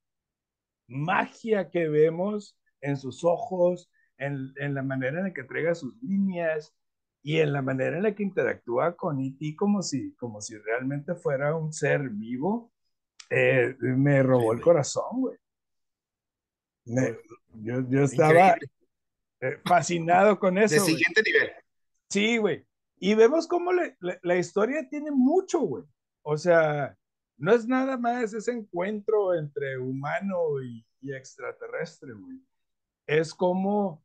magia 0.89 1.71
que 1.71 1.89
vemos 1.89 2.59
en 2.81 2.97
sus 2.97 3.25
ojos, 3.25 3.91
en, 4.19 4.53
en 4.57 4.75
la 4.75 4.83
manera 4.83 5.19
en 5.19 5.25
la 5.25 5.33
que 5.33 5.41
entrega 5.43 5.75
sus 5.75 5.95
líneas 6.03 6.75
y 7.23 7.39
en 7.39 7.53
la 7.53 7.63
manera 7.63 7.97
en 7.97 8.03
la 8.03 8.15
que 8.15 8.23
interactúa 8.25 8.97
con 8.97 9.21
E.T. 9.21 9.55
como 9.57 9.83
si, 9.83 10.13
como 10.17 10.41
si 10.41 10.57
realmente 10.59 11.15
fuera 11.15 11.55
un 11.55 11.73
ser 11.73 12.09
vivo, 12.11 12.73
eh, 13.31 13.77
me 13.81 14.23
robó 14.23 14.53
el 14.53 14.59
güey. 14.59 14.61
corazón, 14.61 15.05
güey. 15.21 15.37
Me- 16.85 17.17
yo, 17.63 17.89
yo 17.89 18.03
estaba 18.03 18.57
Increíble. 18.57 18.69
eh, 19.41 19.59
fascinado 19.65 20.39
con 20.39 20.59
eso, 20.59 20.77
güey. 20.83 20.95
siguiente 20.95 21.23
nivel. 21.23 21.51
Sí, 22.11 22.37
güey. 22.39 22.67
Y 22.99 23.15
vemos 23.15 23.47
cómo 23.47 23.73
le- 23.73 23.97
la, 24.01 24.19
la 24.23 24.37
historia 24.37 24.89
tiene 24.89 25.11
mucho, 25.13 25.61
güey. 25.61 25.85
O 26.23 26.37
sea, 26.37 26.97
no 27.37 27.53
es 27.55 27.67
nada 27.67 27.97
más 27.97 28.33
ese 28.33 28.53
encuentro 28.53 29.35
entre 29.35 29.79
humano 29.79 30.63
y, 30.63 30.87
y 31.01 31.15
extraterrestre, 31.15 32.13
güey. 32.13 32.39
Es 33.07 33.35
como 33.35 34.05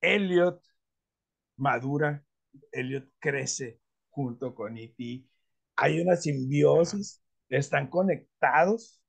Elliot 0.00 0.62
madura, 1.56 2.24
Elliot 2.72 3.08
crece 3.18 3.80
junto 4.10 4.54
con 4.54 4.76
E.T. 4.76 5.24
Hay 5.76 6.00
una 6.00 6.16
simbiosis, 6.16 7.22
están 7.48 7.88
conectados 7.88 9.00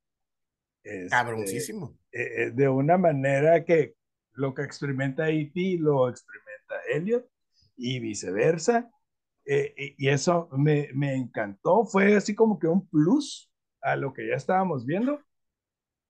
este, 0.82 1.08
Cabroncísimo. 1.10 1.98
eh, 2.12 2.44
eh, 2.44 2.50
de 2.52 2.68
una 2.68 2.96
manera 2.96 3.64
que 3.64 3.94
lo 4.32 4.54
que 4.54 4.62
experimenta 4.62 5.28
E.T. 5.28 5.76
lo 5.80 6.08
experimenta 6.08 6.74
Elliot 6.92 7.28
y 7.76 8.00
viceversa. 8.00 8.90
Eh, 9.50 9.94
y, 9.96 10.08
eso 10.10 10.50
me, 10.52 10.90
me 10.92 11.14
encantó, 11.14 11.86
fue 11.86 12.14
así 12.16 12.34
como 12.34 12.58
que 12.58 12.66
un 12.66 12.86
plus 12.86 13.50
a 13.80 13.96
lo 13.96 14.12
que 14.12 14.28
ya 14.28 14.34
estábamos 14.34 14.84
viendo 14.84 15.22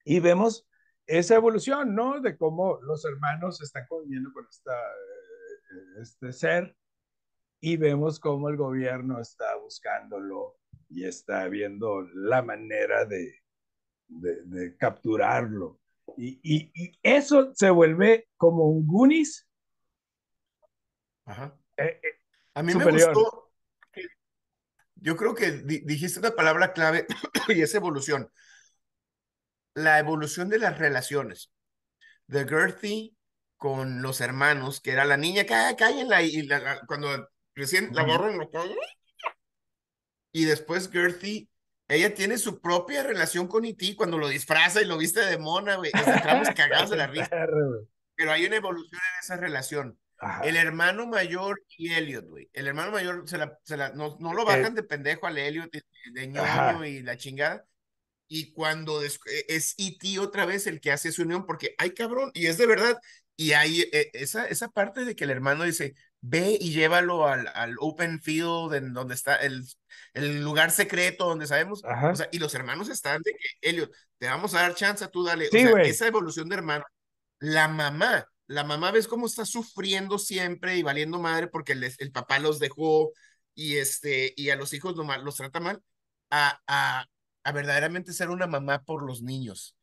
y 0.04 0.18
vemos 0.18 0.66
esa 1.06 1.36
evolución, 1.36 1.94
¿no? 1.94 2.20
De 2.20 2.36
cómo 2.36 2.80
los 2.82 3.04
hermanos 3.04 3.62
están 3.62 3.86
conviviendo 3.88 4.32
con 4.32 4.44
esta, 4.50 4.72
eh, 4.72 6.02
este 6.02 6.32
ser 6.32 6.76
y 7.60 7.76
vemos 7.76 8.18
cómo 8.18 8.48
el 8.48 8.56
gobierno 8.56 9.20
está 9.20 9.54
buscándolo 9.56 10.56
y 10.88 11.04
está 11.04 11.46
viendo 11.46 12.02
la 12.14 12.42
manera 12.42 13.04
de, 13.04 13.34
de, 14.08 14.42
de 14.46 14.76
capturarlo. 14.76 15.78
Y, 16.16 16.40
y, 16.42 16.72
y, 16.74 16.98
eso 17.04 17.52
se 17.54 17.70
vuelve 17.70 18.28
como 18.36 18.64
un 18.64 18.84
Goonies. 18.84 19.46
Ajá. 21.24 21.56
Eh, 21.76 22.00
eh, 22.02 22.17
A 22.58 22.62
mí 22.62 22.72
superior. 22.72 23.08
me 23.08 23.14
gustó. 23.14 23.50
Yo 24.96 25.16
creo 25.16 25.34
que 25.34 25.52
di- 25.52 25.80
dijiste 25.84 26.18
una 26.18 26.32
palabra 26.32 26.72
clave 26.72 27.06
y 27.48 27.62
es 27.62 27.74
evolución. 27.74 28.30
La 29.74 29.98
evolución 30.00 30.48
de 30.48 30.58
las 30.58 30.76
relaciones. 30.78 31.52
De 32.26 32.46
Gertie 32.46 33.14
con 33.56 34.02
los 34.02 34.20
hermanos, 34.20 34.80
que 34.80 34.90
era 34.92 35.04
la 35.04 35.16
niña, 35.16 35.44
"Cá- 35.44 35.76
cállenla, 35.76 36.22
y 36.22 36.42
la- 36.42 36.80
cuando 36.86 37.28
recién 37.54 37.90
la 37.92 38.02
en 38.02 38.38
la 38.38 38.48
calle. 38.50 38.76
Y 40.32 40.44
después 40.44 40.90
Gertie, 40.90 41.48
ella 41.88 42.12
tiene 42.14 42.36
su 42.38 42.60
propia 42.60 43.02
relación 43.02 43.48
con 43.48 43.64
E.T. 43.64 43.96
cuando 43.96 44.18
lo 44.18 44.28
disfraza 44.28 44.82
y 44.82 44.84
lo 44.84 44.98
viste 44.98 45.20
de 45.24 45.38
mona, 45.38 45.76
güey. 45.76 45.90
Entramos 45.94 46.48
cagados 46.56 46.90
de 46.90 46.96
la 46.96 47.06
risa. 47.06 47.30
Pero 48.14 48.32
hay 48.32 48.46
una 48.46 48.56
evolución 48.56 49.00
en 49.14 49.20
esa 49.20 49.36
relación. 49.36 49.98
Ajá. 50.20 50.42
El 50.44 50.56
hermano 50.56 51.06
mayor 51.06 51.62
y 51.76 51.92
Elliot, 51.92 52.26
güey. 52.26 52.50
El 52.52 52.66
hermano 52.66 52.90
mayor 52.92 53.28
se 53.28 53.38
la, 53.38 53.56
se 53.62 53.76
la- 53.76 53.90
no, 53.90 54.16
no 54.20 54.34
lo 54.34 54.44
bajan 54.44 54.74
de 54.74 54.82
pendejo 54.82 55.26
al 55.26 55.38
Elliot, 55.38 55.70
de, 55.70 55.82
de 56.12 56.26
ñoño 56.26 56.42
Ajá. 56.42 56.86
y 56.88 57.02
la 57.02 57.16
chingada. 57.16 57.64
Y 58.28 58.52
cuando 58.52 59.02
eh, 59.04 59.10
es 59.48 59.74
E.T. 59.78 60.18
otra 60.18 60.44
vez 60.44 60.66
el 60.66 60.80
que 60.80 60.92
hace 60.92 61.12
su 61.12 61.22
unión, 61.22 61.46
porque 61.46 61.74
ay 61.78 61.92
cabrón, 61.94 62.30
y 62.34 62.46
es 62.46 62.58
de 62.58 62.66
verdad. 62.66 62.98
Y 63.36 63.52
hay 63.52 63.82
eh, 63.92 64.10
esa, 64.14 64.46
esa 64.46 64.68
parte 64.68 65.04
de 65.04 65.14
que 65.14 65.22
el 65.24 65.30
hermano 65.30 65.62
dice, 65.64 65.94
ve 66.20 66.58
y 66.60 66.72
llévalo 66.72 67.26
al, 67.28 67.46
al 67.54 67.76
open 67.78 68.20
field, 68.20 68.74
en 68.74 68.92
donde 68.92 69.14
está 69.14 69.36
el, 69.36 69.62
el 70.14 70.42
lugar 70.42 70.72
secreto, 70.72 71.26
donde 71.26 71.46
sabemos. 71.46 71.84
Ajá. 71.84 72.10
O 72.10 72.16
sea, 72.16 72.28
y 72.32 72.40
los 72.40 72.52
hermanos 72.54 72.88
están 72.88 73.22
de 73.22 73.32
que, 73.32 73.68
Elliot, 73.70 73.92
te 74.18 74.26
vamos 74.26 74.54
a 74.54 74.62
dar 74.62 74.74
chance, 74.74 75.06
tú 75.08 75.22
dale. 75.24 75.46
Sí, 75.48 75.58
o 75.58 75.60
sea, 75.60 75.70
güey. 75.70 75.88
esa 75.88 76.06
evolución 76.08 76.48
de 76.48 76.56
hermano. 76.56 76.84
La 77.38 77.68
mamá, 77.68 78.26
la 78.48 78.64
mamá 78.64 78.90
ves 78.90 79.06
cómo 79.08 79.26
está 79.26 79.44
sufriendo 79.44 80.18
siempre 80.18 80.76
y 80.76 80.82
valiendo 80.82 81.20
madre 81.20 81.46
porque 81.48 81.74
les- 81.76 82.00
el 82.00 82.10
papá 82.12 82.40
los 82.40 82.58
dejó 82.58 83.12
y, 83.54 83.76
este, 83.76 84.34
y 84.36 84.50
a 84.50 84.56
los 84.56 84.72
hijos 84.72 84.96
lo 84.96 85.04
los 85.18 85.36
trata 85.36 85.60
mal, 85.60 85.82
a, 86.30 86.60
a, 86.66 87.06
a 87.44 87.52
verdaderamente 87.52 88.12
ser 88.12 88.30
una 88.30 88.46
mamá 88.46 88.82
por 88.84 89.04
los 89.06 89.22
niños. 89.22 89.76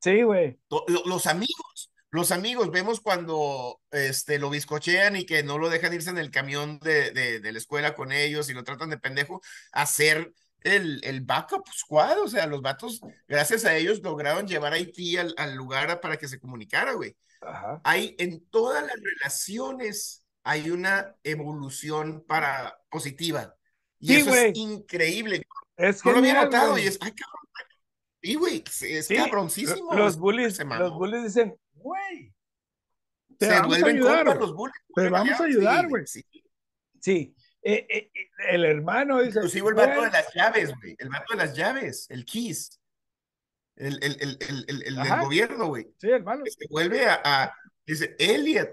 Sí, 0.00 0.22
güey. 0.22 0.58
Los 1.04 1.26
amigos, 1.26 1.92
los 2.10 2.30
amigos, 2.32 2.70
vemos 2.70 3.00
cuando 3.00 3.80
este, 3.90 4.38
lo 4.38 4.50
bizcochean 4.50 5.16
y 5.16 5.26
que 5.26 5.42
no 5.42 5.58
lo 5.58 5.70
dejan 5.70 5.92
irse 5.94 6.10
en 6.10 6.18
el 6.18 6.30
camión 6.30 6.78
de, 6.80 7.10
de, 7.12 7.40
de 7.40 7.52
la 7.52 7.58
escuela 7.58 7.94
con 7.94 8.12
ellos 8.12 8.48
y 8.50 8.54
lo 8.54 8.64
tratan 8.64 8.90
de 8.90 8.98
pendejo, 8.98 9.40
hacer 9.72 10.32
el, 10.64 11.00
el 11.04 11.20
backup 11.22 11.66
squad, 11.72 12.20
o 12.20 12.28
sea, 12.28 12.46
los 12.46 12.62
vatos, 12.62 13.00
gracias 13.28 13.64
a 13.64 13.76
ellos 13.76 14.00
lograron 14.02 14.46
llevar 14.46 14.72
a 14.72 14.76
Haití 14.76 15.16
al, 15.16 15.34
al 15.36 15.54
lugar 15.54 16.00
para 16.00 16.16
que 16.16 16.28
se 16.28 16.38
comunicara, 16.40 16.92
güey. 16.92 17.16
Ajá. 17.40 17.80
Hay 17.84 18.14
en 18.18 18.44
todas 18.50 18.84
las 18.86 18.96
relaciones, 19.00 20.24
hay 20.44 20.70
una 20.70 21.14
evolución 21.24 22.24
para 22.26 22.78
positiva. 22.88 23.54
Y 23.98 24.08
Sí, 24.08 24.14
eso 24.20 24.34
es 24.34 24.56
increíble. 24.56 25.42
Es 25.76 26.04
No 26.04 26.12
lo 26.12 26.18
había 26.18 26.42
notado 26.44 26.78
y 26.78 26.82
es, 26.82 26.98
ay, 27.00 27.12
cabrón. 27.12 27.38
Sí, 28.22 28.34
güey, 28.36 28.62
es 28.82 29.06
Sí, 29.06 29.16
cabroncísimo. 29.16 29.92
Los 29.94 30.12
es- 30.14 30.18
bullies, 30.18 30.58
los 30.58 30.92
bullies 30.94 31.24
dicen, 31.24 31.56
güey, 31.74 32.32
te 33.38 33.46
se 33.46 33.52
vamos 33.52 33.82
a 33.82 33.86
ayudar, 33.86 34.26
los 34.38 34.54
bullies. 34.54 34.76
Te 34.94 35.08
vamos 35.08 35.40
a 35.40 35.44
ayudar, 35.44 35.88
güey. 35.88 36.06
sí. 36.06 36.24
Sí. 37.00 37.34
Eh, 37.64 37.86
eh, 37.88 38.10
eh, 38.14 38.28
el 38.50 38.64
hermano 38.64 39.20
dice, 39.20 39.38
Inclusive 39.38 39.68
el 39.68 39.74
vato 39.74 40.02
de 40.02 40.10
las 40.10 40.34
llaves, 40.34 40.74
güey. 40.76 40.96
El 40.98 41.08
vato 41.08 41.32
de 41.32 41.36
las 41.36 41.54
llaves, 41.54 42.06
el 42.10 42.24
Keys. 42.24 42.80
El, 43.76 44.02
el, 44.02 44.16
el, 44.20 44.38
el, 44.40 44.64
el, 44.68 44.82
el 44.82 44.94
del 44.96 45.20
gobierno, 45.20 45.66
güey. 45.68 45.94
sí, 45.98 46.10
el 46.10 46.22
malo. 46.22 46.44
Se 46.46 46.66
vuelve 46.68 47.06
a, 47.06 47.20
a, 47.24 47.54
Dice, 47.86 48.14
Elliot, 48.18 48.70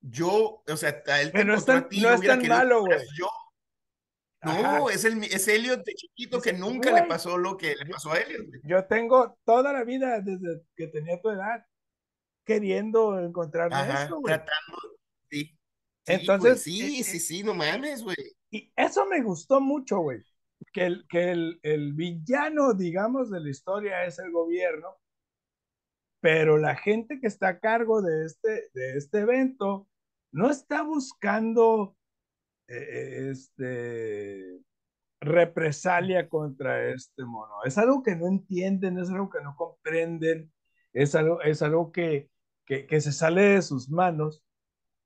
yo, 0.00 0.62
o 0.66 0.76
sea, 0.76 1.02
a 1.06 1.20
él 1.22 1.32
te 1.32 1.44
no 1.44 1.54
es 1.54 1.64
tan, 1.64 1.78
a 1.78 1.88
ti, 1.88 2.00
no 2.00 2.12
es 2.12 2.20
tan 2.20 2.46
malo, 2.46 2.80
güey. 2.80 2.98
yo. 3.16 3.28
Ajá. 4.40 4.78
No, 4.78 4.90
es, 4.90 5.04
el, 5.04 5.22
es 5.22 5.46
Elliot 5.46 5.84
de 5.84 5.94
chiquito 5.94 6.40
que 6.40 6.52
nunca 6.52 6.90
le 6.90 7.04
pasó 7.04 7.38
lo 7.38 7.56
que 7.56 7.76
le 7.76 7.86
pasó 7.86 8.12
a 8.12 8.18
Elliot. 8.18 8.46
güey. 8.46 8.60
Yo 8.64 8.84
tengo 8.86 9.38
toda 9.44 9.72
la 9.72 9.84
vida 9.84 10.20
desde 10.20 10.62
que 10.74 10.88
tenía 10.88 11.20
tu 11.20 11.30
edad 11.30 11.64
queriendo 12.44 13.20
encontrarme 13.20 13.76
Ajá, 13.76 14.02
esto, 14.02 14.16
güey. 14.18 14.34
tratando. 14.34 14.78
Sí, 15.30 15.56
sí, 16.06 16.12
Entonces, 16.12 16.62
sí, 16.62 17.00
eh, 17.00 17.04
sí, 17.04 17.20
sí, 17.20 17.42
no 17.42 17.54
mames, 17.54 18.02
güey. 18.02 18.16
y 18.50 18.72
eso 18.76 19.06
me 19.06 19.22
gustó 19.22 19.60
mucho, 19.60 19.98
güey. 20.00 20.22
Que, 20.72 20.86
el, 20.86 21.06
que 21.08 21.32
el, 21.32 21.60
el 21.62 21.92
villano, 21.92 22.72
digamos, 22.74 23.30
de 23.30 23.40
la 23.40 23.50
historia 23.50 24.04
es 24.04 24.18
el 24.18 24.30
gobierno, 24.30 24.96
pero 26.20 26.56
la 26.56 26.76
gente 26.76 27.20
que 27.20 27.26
está 27.26 27.48
a 27.48 27.60
cargo 27.60 28.00
de 28.00 28.26
este, 28.26 28.70
de 28.74 28.96
este 28.96 29.20
evento 29.20 29.88
no 30.30 30.50
está 30.50 30.82
buscando 30.82 31.96
eh, 32.68 33.30
este, 33.32 34.60
represalia 35.20 36.28
contra 36.28 36.88
este 36.90 37.24
mono. 37.24 37.54
Es 37.64 37.78
algo 37.78 38.02
que 38.02 38.16
no 38.16 38.28
entienden, 38.28 38.98
es 38.98 39.10
algo 39.10 39.30
que 39.30 39.40
no 39.42 39.56
comprenden, 39.56 40.52
es 40.92 41.14
algo, 41.14 41.40
es 41.42 41.62
algo 41.62 41.92
que, 41.92 42.30
que, 42.66 42.86
que 42.86 43.00
se 43.00 43.12
sale 43.12 43.42
de 43.42 43.62
sus 43.62 43.90
manos 43.90 44.44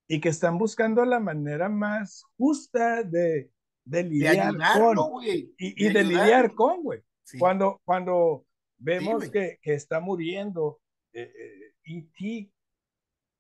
y 0.08 0.20
que 0.20 0.28
están 0.28 0.58
buscando 0.58 1.04
la 1.04 1.18
manera 1.20 1.68
más 1.68 2.22
justa 2.36 3.02
de, 3.02 3.50
de 3.84 4.02
lidiar 4.04 4.54
con 4.76 4.96
y, 5.24 5.52
y 5.58 5.84
de 5.88 5.92
de 5.92 6.04
lidiar 6.04 6.54
con, 6.54 6.82
güey. 6.82 7.02
Sí, 7.24 7.38
Cuando, 7.38 7.80
cuando 7.84 8.46
vemos 8.78 9.28
que, 9.30 9.58
que 9.60 9.74
está 9.74 9.98
muriendo 10.00 10.80
eh, 11.12 11.32
eh, 11.34 11.74
E.T., 11.84 12.52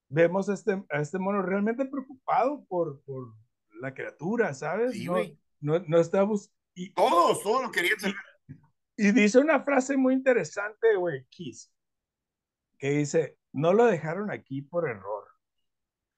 vemos 0.08 0.48
a 0.48 0.54
este, 0.54 0.82
a 0.90 1.00
este 1.00 1.18
mono 1.18 1.42
realmente 1.42 1.84
preocupado 1.84 2.64
por, 2.66 3.02
por 3.02 3.34
la 3.80 3.94
criatura, 3.94 4.54
¿sabes? 4.54 4.92
sí, 4.92 5.06
no, 5.06 5.18
no, 5.60 5.78
no 5.86 5.98
está 6.00 6.22
bus 6.22 6.50
y, 6.74 6.92
Todos, 6.92 7.42
todos 7.42 7.62
lo 7.62 7.70
querían 7.70 7.98
saber. 7.98 8.16
y 8.96 9.10
dice 9.12 9.38
una 9.38 9.62
frase 9.62 9.96
muy 9.96 10.14
interesante, 10.14 10.94
güey, 10.96 11.24
Kiss, 11.30 11.72
que 12.78 12.90
dice, 12.90 13.38
no 13.52 13.72
lo 13.72 13.86
dejaron 13.86 14.30
aquí 14.30 14.60
por 14.62 14.88
error. 14.88 15.15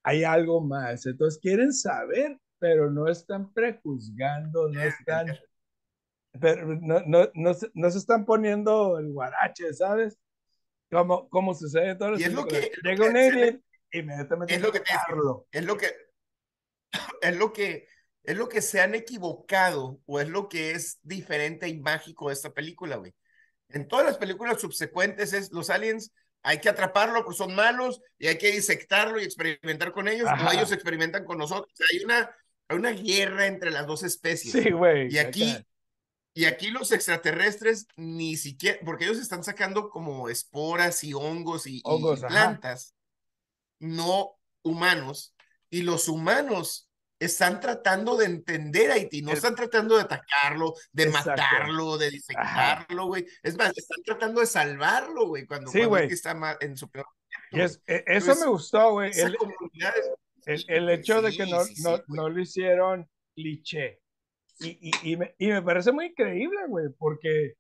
Hay 0.09 0.25
algo 0.25 0.63
más. 0.63 1.05
Entonces 1.05 1.39
quieren 1.39 1.71
saber, 1.71 2.39
pero 2.59 2.91
no 2.91 3.09
están 3.09 3.53
prejuzgando, 3.53 4.67
no 4.71 4.81
están, 4.81 5.27
pero 6.41 6.67
no, 6.81 7.03
no, 7.07 7.31
no, 7.35 7.53
se, 7.53 7.71
no 7.75 7.91
se 7.91 7.99
están 7.99 8.25
poniendo 8.25 8.99
el 8.99 9.13
guarache, 9.13 9.75
¿sabes? 9.75 10.19
Como, 10.91 11.29
como 11.29 11.53
sucede 11.53 11.91
en 11.91 11.99
Y 12.19 12.23
es 12.23 12.33
lo 12.33 12.47
que- 12.47 12.71
Llega 12.83 13.07
un 13.07 13.17
alien, 13.19 13.63
inmediatamente 13.93 14.55
es 14.55 14.63
lo 14.63 14.73
que 14.73 14.81
te. 14.81 14.93
Es 15.53 15.65
lo 15.67 15.77
que, 15.77 15.89
es 17.21 17.37
lo 17.37 17.53
que, 17.53 17.87
es 18.23 18.37
lo 18.39 18.49
que 18.49 18.63
se 18.63 18.81
han 18.81 18.95
equivocado 18.95 20.01
o 20.07 20.21
es 20.21 20.31
lo 20.31 20.49
que 20.49 20.71
es 20.71 21.01
diferente 21.03 21.69
y 21.69 21.79
mágico 21.79 22.29
de 22.29 22.33
esta 22.33 22.55
película, 22.55 22.97
güey. 22.97 23.15
En 23.69 23.87
todas 23.87 24.07
las 24.07 24.17
películas 24.17 24.59
subsecuentes 24.59 25.35
es 25.35 25.53
los 25.53 25.69
aliens, 25.69 26.15
hay 26.49 26.61
que 26.61 26.71
atraparlo 26.71 27.25
porque 27.25 27.37
son 27.37 27.55
malos 27.55 28.01
y 28.19 28.27
hay 28.27 28.39
que 28.39 28.51
disectarlo 28.51 29.21
y 29.21 29.25
experimentar 29.25 29.93
con 29.93 30.09
ellos 30.09 30.27
Ajá. 30.27 30.49
o 30.49 30.53
ellos 30.53 30.73
experimentan 30.73 31.27
con 31.27 31.37
nosotros. 31.37 31.71
Hay 31.93 32.03
una, 32.03 32.35
hay 32.69 32.79
una 32.79 32.91
guerra 32.93 33.47
entre 33.47 33.71
las 33.71 33.87
dos 33.87 34.03
especies. 34.03 34.53
Sí, 34.53 34.71
güey. 34.71 35.13
Y 35.13 35.19
aquí, 35.19 35.55
y 36.33 36.47
aquí 36.47 36.71
los 36.71 36.91
extraterrestres 36.91 37.87
ni 37.97 38.39
siquiera, 38.39 38.79
porque 38.83 39.05
ellos 39.05 39.19
están 39.19 39.45
sacando 39.45 39.91
como 39.91 40.31
esporas 40.31 41.05
y 41.05 41.13
hongos 41.13 41.67
y, 41.67 41.77
y 41.77 41.83
Hongos, 41.85 42.25
ajá. 42.25 42.29
plantas 42.29 42.95
no 43.79 44.39
humanos, 44.63 45.35
y 45.69 45.83
los 45.83 46.09
humanos 46.09 46.88
están 47.21 47.61
tratando 47.61 48.17
de 48.17 48.27
entender 48.27 48.91
a 48.91 48.95
Haití, 48.95 49.23
no 49.23 49.33
están 49.33 49.55
tratando 49.55 49.97
de 49.97 50.03
atacarlo, 50.03 50.75
de 50.93 51.05
Exacto. 51.05 51.31
matarlo, 51.31 51.99
de 51.99 52.11
disectarlo, 52.11 53.07
güey. 53.07 53.27
Es 53.43 53.57
más, 53.57 53.77
están 53.77 54.03
tratando 54.05 54.41
de 54.41 54.47
salvarlo, 54.47 55.27
güey, 55.29 55.47
cuando, 55.47 55.71
Sí, 55.71 55.79
cuando. 55.79 55.97
Haití 55.97 56.15
está 56.15 56.37
en 56.61 56.77
su 56.77 56.89
peor 56.91 57.07
Y 57.51 57.61
es- 57.61 57.83
e- 57.87 58.05
eso 58.07 58.33
Entonces, 58.33 58.41
me 58.45 58.51
gustó, 58.51 58.93
güey. 58.93 59.11
El, 59.19 59.37
es- 60.47 60.65
el, 60.69 60.77
el 60.77 60.91
hecho 60.91 61.21
de 61.21 61.31
sí, 61.33 61.37
que 61.39 61.47
no, 61.47 61.65
sí, 61.65 61.83
no, 61.83 62.01
no 62.09 62.29
lo 62.29 62.41
hicieron 62.41 63.09
cliché. 63.35 64.01
Y, 64.61 64.79
y, 64.81 65.13
y, 65.13 65.17
me, 65.17 65.35
y 65.39 65.49
me 65.49 65.63
parece 65.63 65.93
muy 65.93 66.07
increíble, 66.07 66.59
güey, 66.69 66.87
porque 66.99 67.55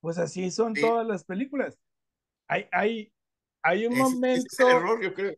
pues 0.00 0.16
así 0.18 0.50
son 0.50 0.74
todas 0.74 1.06
las 1.06 1.24
películas. 1.24 1.78
Hay, 2.48 2.66
hay, 2.72 3.12
hay 3.62 3.86
un 3.86 3.92
Ese- 3.94 4.02
momento, 4.02 4.46
es 4.50 4.60
el 4.60 4.68
error, 4.68 5.02
yo 5.02 5.12
creo. 5.14 5.34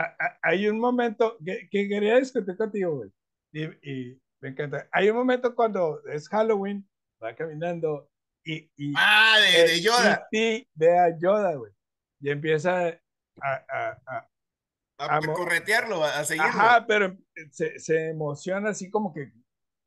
A- 0.00 0.16
a- 0.18 0.38
hay 0.42 0.68
un 0.68 0.78
momento 0.78 1.36
que, 1.44 1.68
que 1.70 1.88
quería 1.88 2.16
discutir 2.16 2.56
contigo, 2.56 2.96
güey. 2.96 3.10
Y, 3.52 3.64
y 3.90 4.20
me 4.40 4.50
encanta. 4.50 4.88
Hay 4.92 5.10
un 5.10 5.16
momento 5.16 5.54
cuando 5.54 6.02
es 6.06 6.28
Halloween, 6.28 6.88
va 7.22 7.34
caminando 7.34 8.08
y, 8.44 8.70
y 8.76 8.92
Ah, 8.96 9.36
de, 9.40 9.68
de 9.68 9.80
Yoda. 9.80 10.28
E.T. 10.30 10.68
ve 10.74 10.98
a 10.98 11.18
Yoda, 11.18 11.54
güey. 11.54 11.72
Y 12.20 12.30
empieza 12.30 12.88
a, 13.40 13.98
a, 14.06 14.26
a, 14.98 15.20
corretearlo, 15.20 16.02
a, 16.04 16.24
seguirlo. 16.24 16.48
Ajá, 16.50 16.84
pero 16.86 17.16
se, 17.50 17.78
se 17.78 18.08
emociona 18.10 18.70
así 18.70 18.90
como 18.90 19.12
que, 19.14 19.32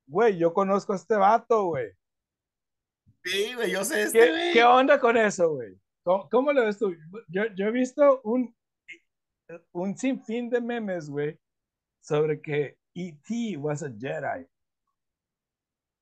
güey, 0.08 0.38
yo 0.38 0.54
conozco 0.54 0.94
a 0.94 0.96
este 0.96 1.16
vato, 1.16 1.66
güey. 1.66 1.92
Sí, 3.24 3.54
güey, 3.54 3.72
yo 3.72 3.84
sé 3.84 4.04
este, 4.04 4.20
¿Qué, 4.20 4.30
güey. 4.30 4.54
qué 4.54 4.64
onda 4.64 5.00
con 5.00 5.18
eso, 5.18 5.50
güey? 5.54 5.78
¿Cómo, 6.04 6.28
cómo 6.30 6.54
lo 6.54 6.66
ves 6.66 6.80
tú? 6.80 6.96
Yo, 7.28 7.44
yo 7.56 7.66
he 7.68 7.72
visto 7.72 8.22
un, 8.24 8.56
un 9.72 9.98
sinfín 9.98 10.50
de 10.50 10.62
memes, 10.62 11.10
güey, 11.10 11.38
sobre 12.00 12.42
que 12.42 12.78
E.T. 12.94 13.58
was 13.58 13.84
a 13.84 13.90
Jedi. 13.90 14.46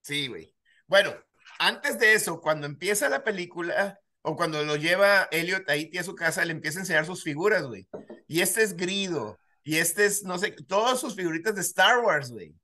Sí, 0.02 0.28
güey. 0.28 0.54
Bueno, 0.88 1.14
antes 1.60 2.00
de 2.00 2.14
eso, 2.14 2.42
cuando 2.42 2.66
empieza 2.66 3.10
la 3.10 3.24
película 3.24 4.00
o 4.22 4.36
cuando 4.36 4.64
lo 4.64 4.76
lleva 4.76 5.28
Elliot 5.32 5.70
a 5.70 5.74
Haití 5.74 5.98
a 5.98 6.04
su 6.04 6.16
casa, 6.16 6.44
le 6.46 6.52
empieza 6.52 6.80
a 6.80 6.82
enseñar 6.82 7.06
sus 7.06 7.24
figuras, 7.24 7.64
güey. 7.64 7.88
Y 8.28 8.42
este 8.42 8.64
es 8.64 8.76
Grido, 8.76 9.40
y 9.64 9.78
este 9.78 10.06
es, 10.06 10.24
no 10.24 10.38
sé, 10.38 10.52
todas 10.68 11.00
sus 11.00 11.16
figuritas 11.16 11.56
de 11.56 11.62
Star 11.62 12.00
Wars, 12.00 12.32
güey. 12.32 12.56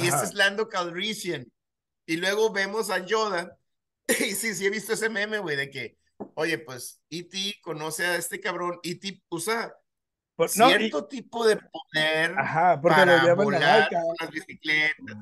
Y 0.00 0.06
este 0.06 0.24
es 0.24 0.34
Lando 0.34 0.68
Calrissian. 0.68 1.50
Y 2.06 2.16
luego 2.16 2.52
vemos 2.52 2.90
a 2.90 3.04
Yoda. 3.04 3.58
Y 4.20 4.34
sí, 4.34 4.54
sí 4.54 4.66
he 4.66 4.70
visto 4.70 4.92
ese 4.92 5.08
meme, 5.08 5.38
güey, 5.38 5.56
de 5.56 5.70
que, 5.70 5.96
oye, 6.34 6.58
pues 6.58 7.00
E.T. 7.10 7.56
conoce 7.62 8.04
a 8.04 8.16
este 8.16 8.38
cabrón, 8.38 8.78
E.T. 8.82 9.22
usa 9.30 9.74
Por- 10.36 10.56
no, 10.56 10.70
y- 10.70 10.74
cierto 10.78 11.06
tipo 11.06 11.46
de 11.46 11.56
poder 11.56 12.38
ajá, 12.38 12.80
porque 12.80 12.96
para 12.96 13.16
lo 13.16 13.22
llevan 13.22 13.40
a 13.40 13.44
volar 13.44 13.60
Laika. 13.80 14.00
con 14.02 14.16
las 14.20 14.30
bicicletas. 14.30 15.16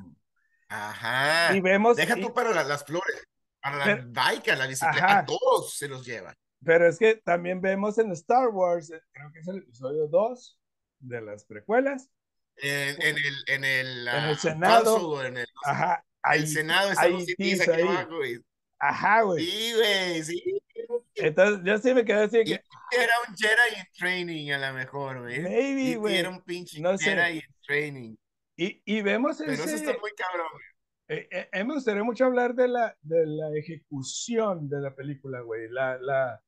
Ajá. 0.68 1.54
Y 1.54 1.60
vemos, 1.60 1.96
Deja 1.96 2.18
y- 2.18 2.22
tú 2.22 2.32
para 2.32 2.50
la- 2.52 2.64
las 2.64 2.84
flores, 2.84 3.26
para 3.60 3.76
la 3.76 3.84
Pero- 3.84 4.04
bike, 4.08 4.46
la 4.56 4.66
bicicleta, 4.66 5.04
Ajá. 5.06 5.18
a 5.20 5.24
todos 5.26 5.74
se 5.76 5.88
los 5.88 6.04
llevan. 6.04 6.34
pero 6.64 6.88
es 6.88 6.96
que 6.98 7.16
también 7.16 7.60
vemos 7.60 7.98
en 7.98 8.12
Star 8.12 8.48
Wars, 8.48 8.90
eh, 8.90 9.00
creo 9.12 9.32
que 9.32 9.40
es 9.40 9.48
el 9.48 9.58
episodio 9.58 10.06
2 10.06 10.58
de 11.00 11.20
las 11.20 11.44
precuelas, 11.44 12.08
En, 12.56 13.00
en 13.02 13.16
el, 13.16 13.34
en 13.48 13.64
el, 13.64 14.08
En 14.08 14.14
el 14.24 14.30
ah, 14.34 14.34
Senado. 14.38 14.84
council, 14.84 15.06
o 15.08 15.24
en 15.24 15.36
el, 15.38 15.46
ajá, 15.64 16.04
el 16.24 16.30
ahí, 16.42 16.46
Senado 16.46 16.90
ahí 16.98 17.16
ahí. 17.72 17.80
abajo, 17.82 18.16
güey. 18.16 18.38
ajá, 18.78 19.22
güey. 19.22 19.44
Sí, 19.44 19.72
güey, 19.74 20.22
sí. 20.22 20.61
Entonces 21.24 21.60
yo 21.64 21.78
sí 21.78 21.94
me 21.94 22.04
quedé 22.04 22.24
así 22.24 22.44
que, 22.44 22.52
era 22.90 23.12
un 23.28 23.34
Jedi 23.36 23.78
in 23.78 23.86
training 23.96 24.50
a 24.52 24.58
lo 24.68 24.74
mejor, 24.74 25.20
güey. 25.20 25.40
maybe, 25.40 25.96
güey. 25.96 26.16
era 26.16 26.28
un 26.30 26.42
pinche 26.42 26.80
no. 26.80 26.96
Jedi 26.98 27.38
in 27.38 27.54
training. 27.66 28.16
Y, 28.56 28.82
y 28.84 29.02
vemos 29.02 29.38
Pero 29.38 29.52
eso 29.52 29.64
ese, 29.64 29.76
está 29.76 29.92
muy 30.00 30.10
cabrón, 30.16 30.48
güey. 30.52 31.18
eh, 31.18 31.28
eh, 31.30 31.48
eh, 31.52 31.64
me 31.64 31.74
gustaría 31.74 32.02
mucho 32.04 32.24
hablar 32.24 32.54
de 32.54 32.68
la, 32.68 32.96
de 33.02 33.26
la 33.26 33.50
ejecución 33.56 34.68
de 34.68 34.80
la 34.80 34.94
película, 34.94 35.40
güey. 35.40 35.68
La, 35.70 35.96
la, 35.98 36.42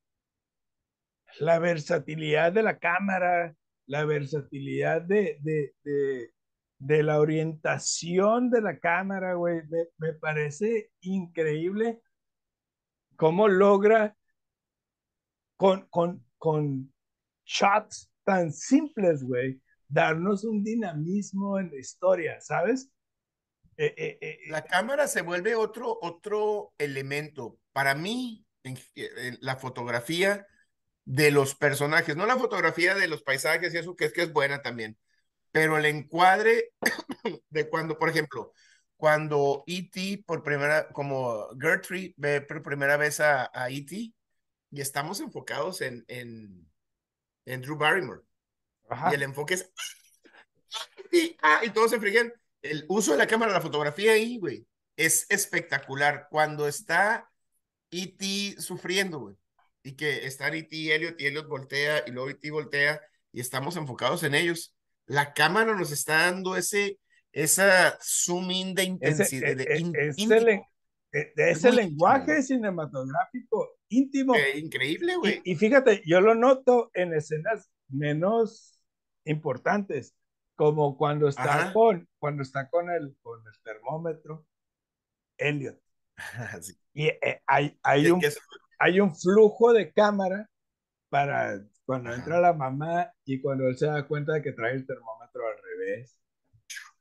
la 1.39 1.59
versatilidad 1.59 2.53
de 2.53 2.63
la 2.63 2.79
cámara, 2.79 3.55
la 3.87 4.05
versatilidad 4.05 5.03
de, 5.03 5.39
de, 5.41 5.75
de, 5.85 6.31
de 6.79 7.03
la 7.03 7.21
orientación 7.21 8.51
de 8.51 8.61
la 8.61 8.79
cámara, 8.79 9.35
güey. 9.35 9.63
Me, 9.69 9.85
me 9.99 10.13
parece 10.15 10.91
increíble 11.01 12.01
cómo 13.17 13.49
logra 13.49 14.17
con, 15.57 15.87
con, 15.91 16.25
con 16.39 16.93
shots 17.45 18.11
tan 18.25 18.53
simples, 18.53 19.23
güey, 19.23 19.61
darnos 19.89 20.45
un 20.45 20.65
dinamismo 20.65 21.59
en 21.59 21.71
la 21.71 21.79
historia, 21.79 22.41
¿sabes? 22.41 22.91
Eh, 23.77 23.95
eh, 23.97 24.19
eh, 24.21 24.39
La 24.49 24.65
cámara 24.65 25.09
se 25.09 25.23
vuelve 25.23 25.55
otro, 25.55 25.99
otro 26.01 26.73
elemento. 26.79 27.59
Para 27.73 27.95
mí, 27.95 28.47
en, 28.63 28.79
la 29.41 29.57
fotografía 29.57 30.47
de 31.05 31.31
los 31.31 31.55
personajes, 31.55 32.17
no 32.17 32.27
la 32.27 32.39
fotografía 32.39 32.95
de 32.95 33.09
los 33.09 33.23
paisajes 33.23 33.75
y 33.75 33.79
eso, 33.79 33.97
que 33.97 34.07
es 34.07 34.13
que 34.13 34.23
es 34.23 34.33
buena 34.33 34.63
también, 34.63 34.97
pero 35.53 35.77
el 35.79 35.87
encuadre 35.87 36.73
de 37.51 37.69
cuando, 37.69 37.99
por 37.99 38.09
ejemplo, 38.09 38.53
cuando 38.97 39.65
E.T. 39.67 40.25
por 40.27 40.43
primera, 40.43 40.89
como 40.93 41.49
Gertrude 41.61 42.15
ve 42.17 42.41
por 42.41 42.63
primera 42.63 42.97
vez 42.97 43.21
a, 43.21 43.51
a 43.53 43.69
E.T. 43.71 44.15
y 44.75 44.81
estamos 44.81 45.21
enfocados 45.21 45.81
en, 45.83 46.05
en, 46.09 46.69
en 47.47 47.63
Drew 47.63 47.77
Barrymore. 47.77 48.23
Ajá. 48.89 49.13
Y 49.13 49.15
el 49.15 49.23
enfoque 49.23 49.55
es. 49.55 49.71
Y, 51.13 51.37
ah, 51.43 51.61
y 51.65 51.71
todos 51.71 51.93
se 51.93 52.01
frigan. 52.01 52.33
El 52.61 52.85
uso 52.89 53.13
de 53.13 53.19
la 53.19 53.29
cámara, 53.29 53.53
la 53.53 53.61
fotografía 53.61 54.13
ahí, 54.13 54.39
güey, 54.39 54.67
es 54.97 55.27
espectacular. 55.29 56.27
Cuando 56.29 56.67
está 56.67 57.31
E.T. 57.93 58.61
sufriendo, 58.61 59.21
güey, 59.21 59.37
y 59.85 59.93
que 59.93 60.27
está 60.27 60.49
E.T. 60.49 60.75
y 60.75 60.91
Elliot, 60.91 61.21
y 61.21 61.27
Elliot 61.27 61.47
voltea, 61.47 62.03
y 62.05 62.11
luego 62.11 62.31
E.T. 62.31 62.51
voltea, 62.51 63.01
y 63.31 63.41
estamos 63.41 63.77
enfocados 63.77 64.25
en 64.25 64.35
ellos. 64.35 64.75
La 65.07 65.35
cámara 65.35 65.77
nos 65.77 65.93
está 65.93 66.23
dando 66.23 66.57
ese, 66.57 66.99
esa 67.31 67.97
zoom 68.03 68.51
in 68.51 68.75
de 68.75 68.83
intensidad. 68.83 69.51
Ese, 69.51 69.55
de, 69.55 70.63
e, 71.15 71.33
e, 71.37 71.51
ese, 71.51 71.71
lenguaje 71.71 72.43
cinematográfico 72.43 73.77
íntimo. 73.89 74.35
increíble, 74.57 75.17
güey. 75.17 75.41
Y, 75.45 75.55
fíjate, 75.55 76.03
yo 76.05 76.21
lo 76.21 76.35
noto 76.35 76.91
en 76.93 77.15
escenas 77.15 77.71
menos 77.89 78.81
importantes, 79.25 80.15
como 80.57 80.97
cuando 80.97 81.29
está 81.29 81.73
con 81.73 82.09
cuando 82.19 82.43
está 82.43 82.69
con 82.69 82.91
el, 82.91 83.17
con 83.23 83.41
el 83.47 83.63
termómetro, 83.63 84.47
Elliot. 85.39 85.81
Y 86.93 87.07
eh, 87.07 87.43
hay, 87.47 87.77
hay, 87.83 88.09
un, 88.09 88.21
hay 88.79 89.01
un 89.01 89.15
flujo 89.17 89.73
de 89.73 89.93
cámara 89.93 90.49
para 91.09 91.61
cuando 91.85 92.15
entra 92.15 92.41
la 92.41 92.53
mamá 92.53 93.13
y 93.25 93.41
cuando 93.41 93.67
él 93.67 93.77
se 93.77 93.87
da 93.87 94.07
cuenta 94.07 94.35
de 94.35 94.43
que 94.43 94.53
trae 94.53 94.75
el 94.75 94.87
termómetro 94.87 95.43
al 95.47 95.57
revés 95.61 96.19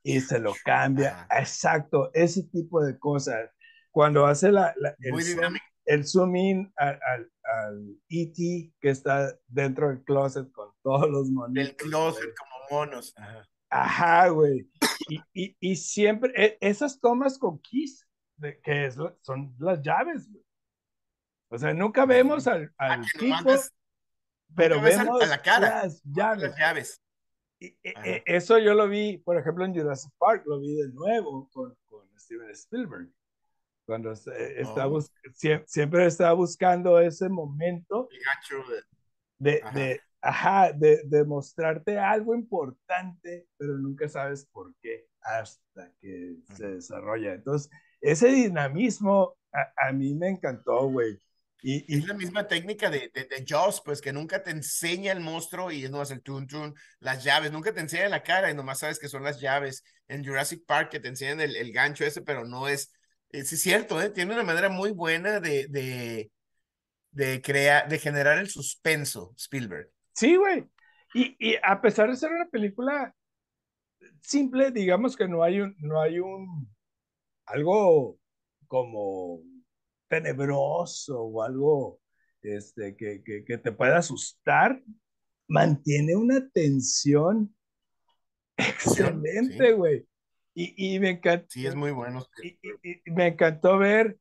y 0.02 0.20
se 0.20 0.38
lo 0.38 0.52
cambia. 0.64 1.26
Exacto, 1.30 2.10
ese 2.12 2.44
tipo 2.44 2.84
de 2.84 2.98
cosas. 2.98 3.50
Cuando 3.94 4.26
hace 4.26 4.50
la, 4.50 4.74
el, 5.84 6.04
zoom, 6.04 6.34
in 6.34 6.72
al, 6.74 6.98
al, 7.44 7.96
E.T. 8.08 8.72
que 8.80 8.90
está 8.90 9.32
dentro 9.46 9.88
del 9.88 10.02
closet 10.02 10.50
con 10.50 10.72
todos 10.82 11.08
los 11.08 11.30
monos. 11.30 11.54
Del 11.54 11.76
closet 11.76 12.34
como 12.36 12.80
monos. 12.80 13.14
Ajá, 13.70 14.30
güey. 14.30 14.68
Y, 15.08 15.20
y, 15.32 15.56
y, 15.60 15.76
siempre, 15.76 16.32
e, 16.34 16.58
esas 16.60 16.98
tomas 16.98 17.38
con 17.38 17.60
Kiss, 17.60 18.04
de, 18.36 18.60
que 18.62 18.86
es, 18.86 18.96
son 19.20 19.54
las 19.60 19.80
llaves, 19.80 20.28
güey. 20.28 20.44
O 21.50 21.56
sea, 21.56 21.72
nunca 21.72 22.04
vemos 22.04 22.48
al, 22.48 22.74
al 22.76 23.06
tipo 23.12 23.54
pero 24.56 24.80
vemos 24.80 25.22
a 25.22 25.26
la 25.26 25.40
cara, 25.40 25.84
las 25.84 26.02
llaves. 26.02 26.42
Las 26.42 26.58
llaves. 26.58 27.02
Y, 27.60 27.66
e, 27.84 28.24
eso 28.26 28.58
yo 28.58 28.74
lo 28.74 28.88
vi, 28.88 29.18
por 29.18 29.38
ejemplo, 29.38 29.64
en 29.64 29.72
Jurassic 29.72 30.12
Park, 30.18 30.42
lo 30.46 30.58
vi 30.58 30.74
de 30.74 30.88
nuevo 30.88 31.48
con, 31.52 31.76
con 31.86 32.08
Steven 32.18 32.50
Spielberg. 32.50 33.08
Cuando 33.86 34.12
está 34.12 34.88
oh. 34.88 35.00
siempre 35.66 36.06
estaba 36.06 36.32
buscando 36.32 36.98
ese 36.98 37.28
momento 37.28 38.08
de, 39.38 39.62
de, 39.74 40.00
ajá, 40.22 40.72
de, 40.72 41.02
de, 41.04 41.24
mostrarte 41.24 41.98
algo 41.98 42.34
importante, 42.34 43.46
pero 43.58 43.76
nunca 43.76 44.08
sabes 44.08 44.46
por 44.46 44.74
qué 44.80 45.06
hasta 45.20 45.92
que 46.00 46.36
se 46.54 46.68
desarrolla. 46.68 47.34
Entonces, 47.34 47.70
ese 48.00 48.28
dinamismo 48.28 49.36
a, 49.52 49.88
a 49.88 49.92
mí 49.92 50.14
me 50.14 50.28
encantó, 50.28 50.88
güey. 50.88 51.18
Y, 51.66 51.96
es 51.96 52.06
la 52.06 52.12
misma 52.12 52.46
técnica 52.46 52.90
de, 52.90 53.10
de, 53.14 53.24
de, 53.24 53.44
Jaws, 53.46 53.80
pues 53.82 54.02
que 54.02 54.12
nunca 54.12 54.42
te 54.42 54.50
enseña 54.50 55.12
el 55.12 55.20
monstruo 55.20 55.72
y 55.72 55.88
no 55.88 56.02
hace 56.02 56.12
el 56.12 56.22
tun 56.22 56.46
tun, 56.46 56.74
las 57.00 57.24
llaves, 57.24 57.52
nunca 57.52 57.72
te 57.72 57.80
enseña 57.80 58.10
la 58.10 58.22
cara 58.22 58.50
y 58.50 58.54
nomás 58.54 58.80
sabes 58.80 58.98
que 58.98 59.08
son 59.08 59.22
las 59.22 59.40
llaves. 59.40 59.82
En 60.06 60.22
Jurassic 60.22 60.66
Park 60.66 60.90
que 60.90 61.00
te 61.00 61.08
enseñan 61.08 61.40
el, 61.40 61.56
el 61.56 61.72
gancho 61.72 62.04
ese, 62.04 62.20
pero 62.20 62.44
no 62.44 62.68
es, 62.68 62.92
es, 63.30 63.52
es 63.52 63.60
cierto, 63.60 64.00
¿eh? 64.00 64.10
tiene 64.10 64.34
una 64.34 64.42
manera 64.42 64.68
muy 64.68 64.92
buena 64.92 65.40
de, 65.40 65.66
de, 65.68 66.30
de 67.10 67.42
crear, 67.42 67.88
de 67.88 67.98
generar 67.98 68.38
el 68.38 68.48
suspenso, 68.48 69.34
Spielberg. 69.36 69.90
Sí, 70.12 70.36
güey. 70.36 70.64
Y, 71.14 71.36
y 71.38 71.56
a 71.62 71.80
pesar 71.80 72.10
de 72.10 72.16
ser 72.16 72.30
una 72.32 72.48
película 72.48 73.14
simple, 74.20 74.70
digamos 74.70 75.16
que 75.16 75.28
no 75.28 75.42
hay 75.42 75.60
un, 75.60 75.74
no 75.78 76.00
hay 76.00 76.18
un, 76.18 76.68
algo 77.46 78.18
como 78.66 79.40
tenebroso 80.08 81.20
o 81.20 81.42
algo 81.42 82.00
este, 82.42 82.96
que, 82.96 83.22
que, 83.22 83.44
que 83.44 83.58
te 83.58 83.72
pueda 83.72 83.98
asustar, 83.98 84.82
mantiene 85.48 86.16
una 86.16 86.48
tensión 86.50 87.54
excelente, 88.56 89.72
güey. 89.72 90.06
Y, 90.54 90.94
y, 90.94 91.00
me 91.00 91.10
encantó. 91.10 91.46
Sí, 91.50 91.66
es 91.66 91.74
muy 91.74 91.90
bueno. 91.90 92.24
Y, 92.42 92.58
y, 92.82 93.10
me 93.10 93.28
encantó 93.28 93.78
ver, 93.78 94.18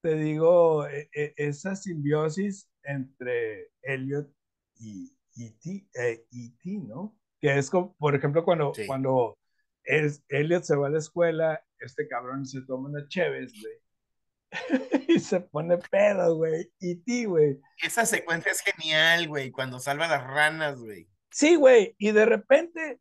te 0.00 0.14
digo, 0.14 0.86
e, 0.86 1.10
e, 1.12 1.34
esa 1.36 1.74
simbiosis 1.74 2.70
entre 2.84 3.70
Elliot 3.82 4.30
y 4.76 5.12
E.T., 5.36 5.88
eh, 5.94 6.24
e 6.30 6.78
¿no? 6.78 7.18
Que 7.40 7.58
es 7.58 7.68
como, 7.68 7.94
por 7.96 8.14
ejemplo, 8.14 8.44
cuando, 8.44 8.72
cuando 8.86 9.38
es, 9.84 10.22
Elliot 10.28 10.62
se 10.62 10.76
va 10.76 10.86
a 10.86 10.90
la 10.90 10.98
escuela, 10.98 11.64
este 11.80 12.06
cabrón 12.06 12.46
se 12.46 12.62
toma 12.62 12.88
una 12.88 13.08
Cheves, 13.08 13.52
güey 13.60 13.80
y 15.08 15.18
se 15.20 15.40
pone 15.40 15.78
pedo, 15.78 16.36
güey. 16.36 16.72
Y 16.78 16.96
ti, 16.96 17.24
güey. 17.24 17.60
Esa 17.82 18.06
secuencia 18.06 18.52
es 18.52 18.60
genial, 18.60 19.28
güey, 19.28 19.50
cuando 19.50 19.78
salva 19.78 20.08
las 20.08 20.24
ranas, 20.24 20.80
güey. 20.80 21.08
Sí, 21.30 21.54
güey, 21.54 21.94
y 21.98 22.10
de 22.10 22.26
repente 22.26 23.00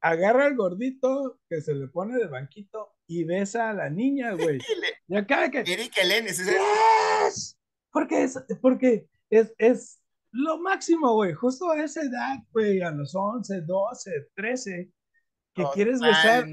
agarra 0.00 0.46
al 0.46 0.56
gordito 0.56 1.40
que 1.48 1.60
se 1.60 1.74
le 1.74 1.88
pone 1.88 2.16
de 2.16 2.26
banquito 2.26 2.94
y 3.06 3.24
besa 3.24 3.70
a 3.70 3.74
la 3.74 3.90
niña, 3.90 4.32
güey. 4.32 4.58
y 5.08 5.16
acá 5.16 5.50
que... 5.50 5.60
Eric 5.60 5.96
Elenes, 5.98 6.38
¿es 6.38 6.46
yes! 6.46 7.58
Porque 7.90 8.24
es, 8.24 8.38
porque 8.60 9.08
es, 9.30 9.52
es 9.58 10.00
lo 10.30 10.58
máximo, 10.58 11.14
güey, 11.14 11.32
justo 11.32 11.70
a 11.70 11.82
esa 11.82 12.02
edad, 12.02 12.36
güey, 12.52 12.80
a 12.82 12.90
los 12.90 13.14
11, 13.14 13.62
12, 13.62 14.10
13, 14.34 14.92
que 15.54 15.64
quieres 15.74 16.00
besar, 16.00 16.46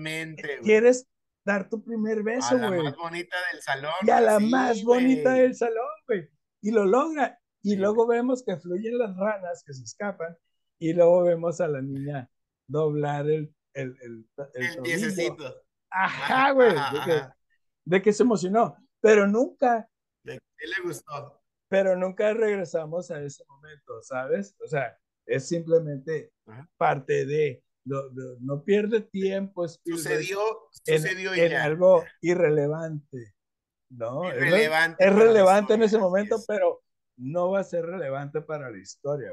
quieres 0.63 1.07
dar 1.45 1.69
tu 1.69 1.83
primer 1.83 2.23
beso, 2.23 2.57
güey. 2.57 2.79
A 2.79 2.83
la 2.83 2.83
más 2.83 2.95
bonita 2.95 3.37
del 3.51 3.61
salón. 3.61 3.93
Y 4.01 4.09
a 4.09 4.21
la 4.21 4.39
más 4.39 4.83
bonita 4.83 5.33
del 5.33 5.55
salón, 5.55 5.85
güey. 6.07 6.29
Y 6.61 6.71
lo 6.71 6.85
logra. 6.85 7.39
Y 7.61 7.75
luego 7.75 8.07
vemos 8.07 8.43
que 8.43 8.57
fluyen 8.57 8.97
las 8.97 9.15
ranas 9.15 9.63
que 9.63 9.73
se 9.73 9.83
escapan. 9.83 10.35
Y 10.79 10.93
luego 10.93 11.23
vemos 11.23 11.61
a 11.61 11.67
la 11.67 11.81
niña 11.81 12.29
doblar 12.67 13.29
el, 13.29 13.53
el, 13.73 13.95
el, 14.01 14.27
el, 14.53 15.55
Ajá, 15.89 16.51
güey. 16.51 16.73
De, 17.85 18.01
que, 18.01 18.11
se 18.11 18.23
emocionó. 18.23 18.75
Pero 18.99 19.27
nunca. 19.27 19.87
De 20.23 20.39
que 20.57 20.67
le 20.67 20.83
gustó. 20.83 21.41
Pero 21.67 21.95
nunca 21.95 22.33
regresamos 22.33 23.11
a 23.11 23.21
ese 23.21 23.43
momento, 23.47 24.01
¿sabes? 24.03 24.55
O 24.63 24.67
sea, 24.67 24.97
es 25.25 25.47
simplemente 25.47 26.31
parte 26.77 27.25
de 27.25 27.63
no, 27.85 28.63
pierde 28.63 29.01
tiempo. 29.01 29.67
Sucedió, 29.67 30.39
sucedió 30.71 31.33
en, 31.33 31.53
algo 31.53 32.03
irrelevante. 32.21 33.35
¿no? 33.89 34.27
Irrelevante 34.27 35.05
es, 35.05 35.15
relevante 35.15 35.73
en 35.75 35.83
ese 35.83 35.97
momento, 35.97 36.37
pero 36.47 36.81
no 37.17 37.51
va 37.51 37.59
a 37.59 37.63
ser 37.63 37.85
relevante 37.85 38.41
para 38.41 38.69
la 38.69 38.77
historia. 38.77 39.31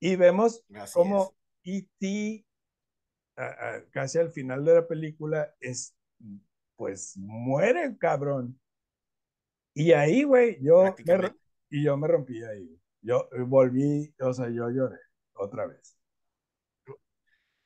Y 0.00 0.16
vemos 0.16 0.64
como 0.92 1.36
E.T. 1.76 2.46
casi 3.90 4.18
al 4.18 4.30
final 4.30 4.64
de 4.64 4.74
la 4.74 4.86
película 4.86 5.54
es, 5.60 5.94
pues 6.76 7.16
muere, 7.16 7.96
cabrón. 7.98 8.58
Y 9.74 9.92
ahí, 9.92 10.22
güey, 10.24 10.58
yo 10.62 10.96
me, 11.04 11.34
y 11.70 11.84
yo 11.84 11.96
me 11.96 12.08
rompí 12.08 12.42
ahí. 12.42 12.80
Yo 13.02 13.28
volví, 13.46 14.14
o 14.20 14.32
sea, 14.32 14.48
yo 14.48 14.70
lloré 14.70 14.98
otra 15.34 15.66
vez. 15.66 15.97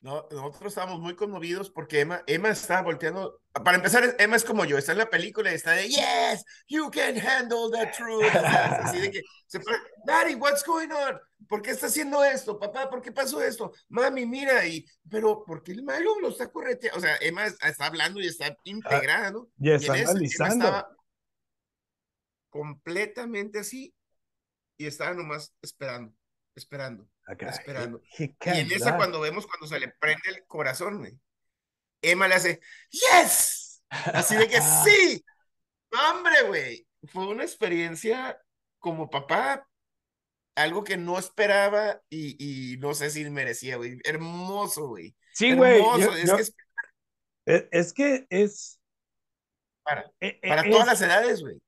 No, 0.03 0.27
nosotros 0.33 0.73
estábamos 0.73 0.99
muy 0.99 1.15
conmovidos 1.15 1.71
porque 1.71 2.01
Emma, 2.01 2.25
Emma 2.27 2.51
estaba 2.51 2.83
volteando. 2.83 3.41
Para 3.53 3.77
empezar, 3.77 4.17
Emma 4.19 4.35
es 4.35 4.45
como 4.45 4.65
yo, 4.65 4.77
está 4.77 4.91
en 4.93 4.99
la 4.99 5.09
película 5.09 5.53
y 5.53 5.55
está 5.55 5.73
de 5.73 5.89
Yes, 5.89 6.45
you 6.67 6.91
can 6.91 7.17
handle 7.17 7.71
the 7.71 7.87
truth. 7.97 8.25
así 8.35 8.99
de 8.99 9.13
que 9.13 9.23
se 9.47 9.61
Daddy, 10.05 10.35
what's 10.35 10.65
going 10.65 10.89
on? 10.91 11.21
¿Por 11.49 11.63
qué 11.63 11.71
está 11.71 11.87
haciendo 11.87 12.25
esto? 12.25 12.59
Papá, 12.59 12.91
¿por 12.91 13.01
qué 13.01 13.13
pasó 13.13 13.41
esto? 13.41 13.73
Mami, 13.91 14.27
mira, 14.27 14.67
y 14.67 14.85
pero 15.09 15.45
¿por 15.45 15.63
qué 15.63 15.71
el 15.71 15.85
malo 15.85 16.19
lo 16.19 16.31
está 16.31 16.51
correteando? 16.51 16.99
O 16.99 17.01
sea, 17.01 17.17
Emma 17.21 17.47
está 17.47 17.87
hablando 17.87 18.21
y 18.21 18.27
está 18.27 18.57
integrada, 18.65 19.31
¿no? 19.31 19.51
Y 19.61 19.71
está 19.71 19.93
analizando. 19.93 20.55
Emma 20.55 20.67
estaba 20.67 20.97
completamente 22.51 23.61
así 23.61 23.95
y 24.77 24.87
estaba 24.87 25.15
nomás 25.15 25.55
esperando, 25.63 26.13
esperando 26.57 27.12
esperando. 27.27 28.03
y 28.19 28.35
en 28.45 28.73
esa 28.73 28.97
cuando 28.97 29.21
vemos 29.21 29.47
cuando 29.47 29.67
se 29.67 29.79
le 29.79 29.89
prende 29.89 30.31
el 30.31 30.47
corazón, 30.47 30.99
güey, 30.99 31.19
Emma 32.03 32.29
le 32.29 32.35
hace, 32.35 32.61
yes, 32.91 33.83
así 33.89 34.37
de 34.37 34.49
que 34.49 34.61
sí, 34.85 35.25
hombre, 36.11 36.43
güey, 36.43 36.87
fue 37.05 37.27
una 37.27 37.45
experiencia 37.45 38.41
como 38.79 39.11
papá, 39.11 39.67
algo 40.55 40.85
que 40.85 40.97
no 40.97 41.19
esperaba 41.19 42.03
y, 42.09 42.37
y 42.73 42.77
no 42.79 42.95
sé 42.95 43.11
si 43.11 43.29
merecía, 43.31 43.77
güey, 43.77 43.99
hermoso, 44.05 44.89
güey. 44.89 45.15
Sí, 45.33 45.55
güey. 45.55 45.83
Es, 46.23 46.55
e, 47.47 47.69
es, 47.73 47.93
que 47.93 48.27
es... 48.29 48.81
Para, 49.83 50.13
e, 50.21 50.39
e, 50.43 50.49
para 50.49 50.69
todas 50.69 50.87
las 50.87 51.01
edades, 51.01 51.41
güey. 51.41 51.61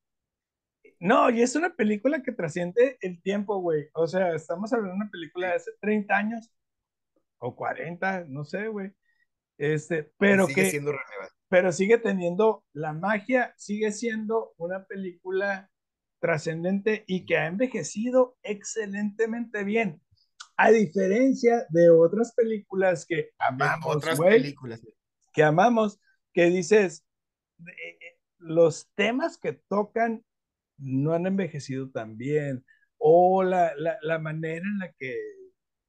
No, 1.04 1.28
y 1.28 1.42
es 1.42 1.54
una 1.54 1.76
película 1.76 2.22
que 2.22 2.32
trasciende 2.32 2.96
el 3.02 3.20
tiempo, 3.20 3.58
güey. 3.58 3.90
O 3.92 4.06
sea, 4.06 4.34
estamos 4.34 4.72
hablando 4.72 4.94
de 4.94 5.02
una 5.02 5.10
película 5.10 5.48
de 5.48 5.54
hace 5.56 5.70
30 5.82 6.16
años 6.16 6.50
o 7.36 7.54
40, 7.54 8.24
no 8.26 8.42
sé, 8.42 8.68
güey. 8.68 8.90
Este, 9.58 10.10
pero 10.16 10.46
sigue 10.46 10.62
que, 10.62 10.70
siendo 10.70 10.92
relevante. 10.92 11.34
pero 11.50 11.72
sigue 11.72 11.98
teniendo 11.98 12.64
la 12.72 12.94
magia, 12.94 13.52
sigue 13.58 13.92
siendo 13.92 14.54
una 14.56 14.86
película 14.86 15.70
trascendente 16.20 17.04
y 17.06 17.26
que 17.26 17.36
ha 17.36 17.48
envejecido 17.48 18.38
excelentemente 18.42 19.62
bien. 19.62 20.00
A 20.56 20.70
diferencia 20.70 21.66
de 21.68 21.90
otras 21.90 22.32
películas 22.34 23.04
que 23.04 23.32
amamos, 23.38 23.96
otras 23.96 24.16
güey, 24.16 24.40
películas. 24.40 24.80
que 25.34 25.42
amamos, 25.42 26.00
que 26.32 26.46
dices, 26.46 27.04
eh, 27.58 27.98
eh, 28.00 28.18
los 28.38 28.88
temas 28.94 29.36
que 29.36 29.52
tocan 29.52 30.24
no 30.78 31.12
han 31.14 31.26
envejecido 31.26 31.90
tan 31.90 32.16
bien, 32.16 32.64
o 32.98 33.42
la, 33.42 33.74
la, 33.76 33.98
la 34.02 34.18
manera 34.18 34.64
en 34.64 34.78
la 34.78 34.92
que 34.92 35.16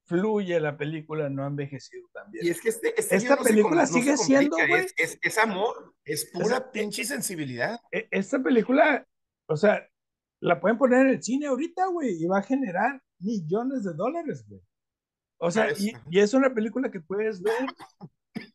fluye 0.04 0.60
la 0.60 0.76
película 0.76 1.28
no 1.28 1.42
ha 1.44 1.48
envejecido 1.48 2.08
tan 2.12 2.30
bien. 2.30 2.46
Y 2.46 2.50
es 2.50 2.60
que 2.60 2.68
este, 2.68 2.94
este 2.98 3.16
Esta 3.16 3.36
no 3.36 3.42
película 3.42 3.86
se 3.86 3.94
sigue 3.94 4.16
siendo, 4.16 4.56
güey. 4.56 4.84
Es, 4.84 4.94
es, 4.96 5.18
es 5.20 5.38
amor, 5.38 5.94
es 6.04 6.30
pura 6.32 6.58
eh, 6.58 6.64
pinche 6.72 7.04
sensibilidad. 7.04 7.78
E- 7.90 8.06
Esta 8.10 8.40
película, 8.42 9.04
o 9.46 9.56
sea, 9.56 9.84
la 10.40 10.60
pueden 10.60 10.78
poner 10.78 11.00
en 11.06 11.08
el 11.14 11.22
cine 11.22 11.46
ahorita, 11.46 11.86
güey, 11.86 12.22
y 12.22 12.26
va 12.26 12.38
a 12.38 12.42
generar 12.42 13.02
millones 13.18 13.82
de 13.84 13.94
dólares, 13.94 14.44
güey. 14.48 14.60
O 15.38 15.50
sea, 15.50 15.64
Parece- 15.64 15.92
y, 16.08 16.18
y 16.18 16.20
es 16.20 16.32
una 16.34 16.54
película 16.54 16.90
que 16.90 17.00
puedes 17.00 17.42
ver 17.42 17.66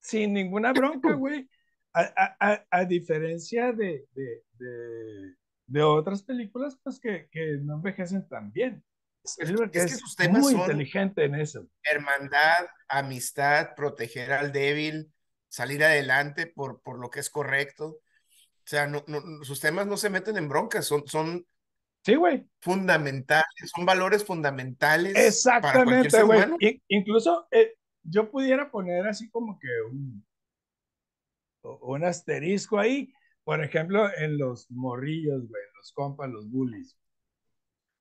sin 0.00 0.32
ninguna 0.34 0.72
bronca, 0.72 1.12
güey. 1.14 1.48
A, 1.94 2.00
a- 2.02 2.36
a- 2.52 2.66
a 2.70 2.84
diferencia 2.86 3.72
de, 3.72 4.06
de, 4.14 4.42
de, 4.58 5.34
de 5.72 5.82
otras 5.82 6.22
películas, 6.22 6.78
pues 6.82 7.00
que, 7.00 7.28
que 7.30 7.58
no 7.62 7.74
envejecen 7.76 8.28
tan 8.28 8.52
bien. 8.52 8.84
Es 9.24 9.36
que 9.72 9.88
sus 9.88 10.16
temas 10.16 10.42
muy 10.42 10.52
son- 10.52 10.62
inteligente 10.62 11.24
en 11.24 11.36
eso. 11.36 11.66
hermandad, 11.84 12.66
amistad, 12.88 13.74
proteger 13.76 14.32
al 14.32 14.52
débil, 14.52 15.12
salir 15.48 15.82
adelante 15.84 16.46
por, 16.46 16.82
por 16.82 16.98
lo 16.98 17.08
que 17.08 17.20
es 17.20 17.30
correcto. 17.30 17.86
O 17.86 18.66
sea, 18.66 18.86
no, 18.86 19.02
no, 19.06 19.20
sus 19.44 19.60
temas 19.60 19.86
no 19.86 19.96
se 19.96 20.10
meten 20.10 20.36
en 20.36 20.48
broncas, 20.48 20.86
son, 20.86 21.06
son 21.06 21.46
Sí, 22.04 22.16
güey. 22.16 22.46
fundamentales, 22.60 23.70
son 23.74 23.86
valores 23.86 24.24
fundamentales 24.24 25.14
Exactamente, 25.16 26.10
ser 26.10 26.24
güey. 26.24 26.38
humano. 26.38 26.56
In- 26.60 26.82
Incluso 26.88 27.46
eh, 27.50 27.74
yo 28.02 28.30
pudiera 28.30 28.70
poner 28.70 29.06
así 29.06 29.30
como 29.30 29.58
que 29.58 29.68
un, 29.88 30.26
un 31.62 32.04
asterisco 32.04 32.78
ahí, 32.78 33.12
por 33.44 33.62
ejemplo, 33.62 34.08
en 34.16 34.38
los 34.38 34.70
morrillos, 34.70 35.48
güey, 35.48 35.62
los 35.76 35.92
compas, 35.92 36.30
los 36.30 36.48
bullies. 36.50 36.96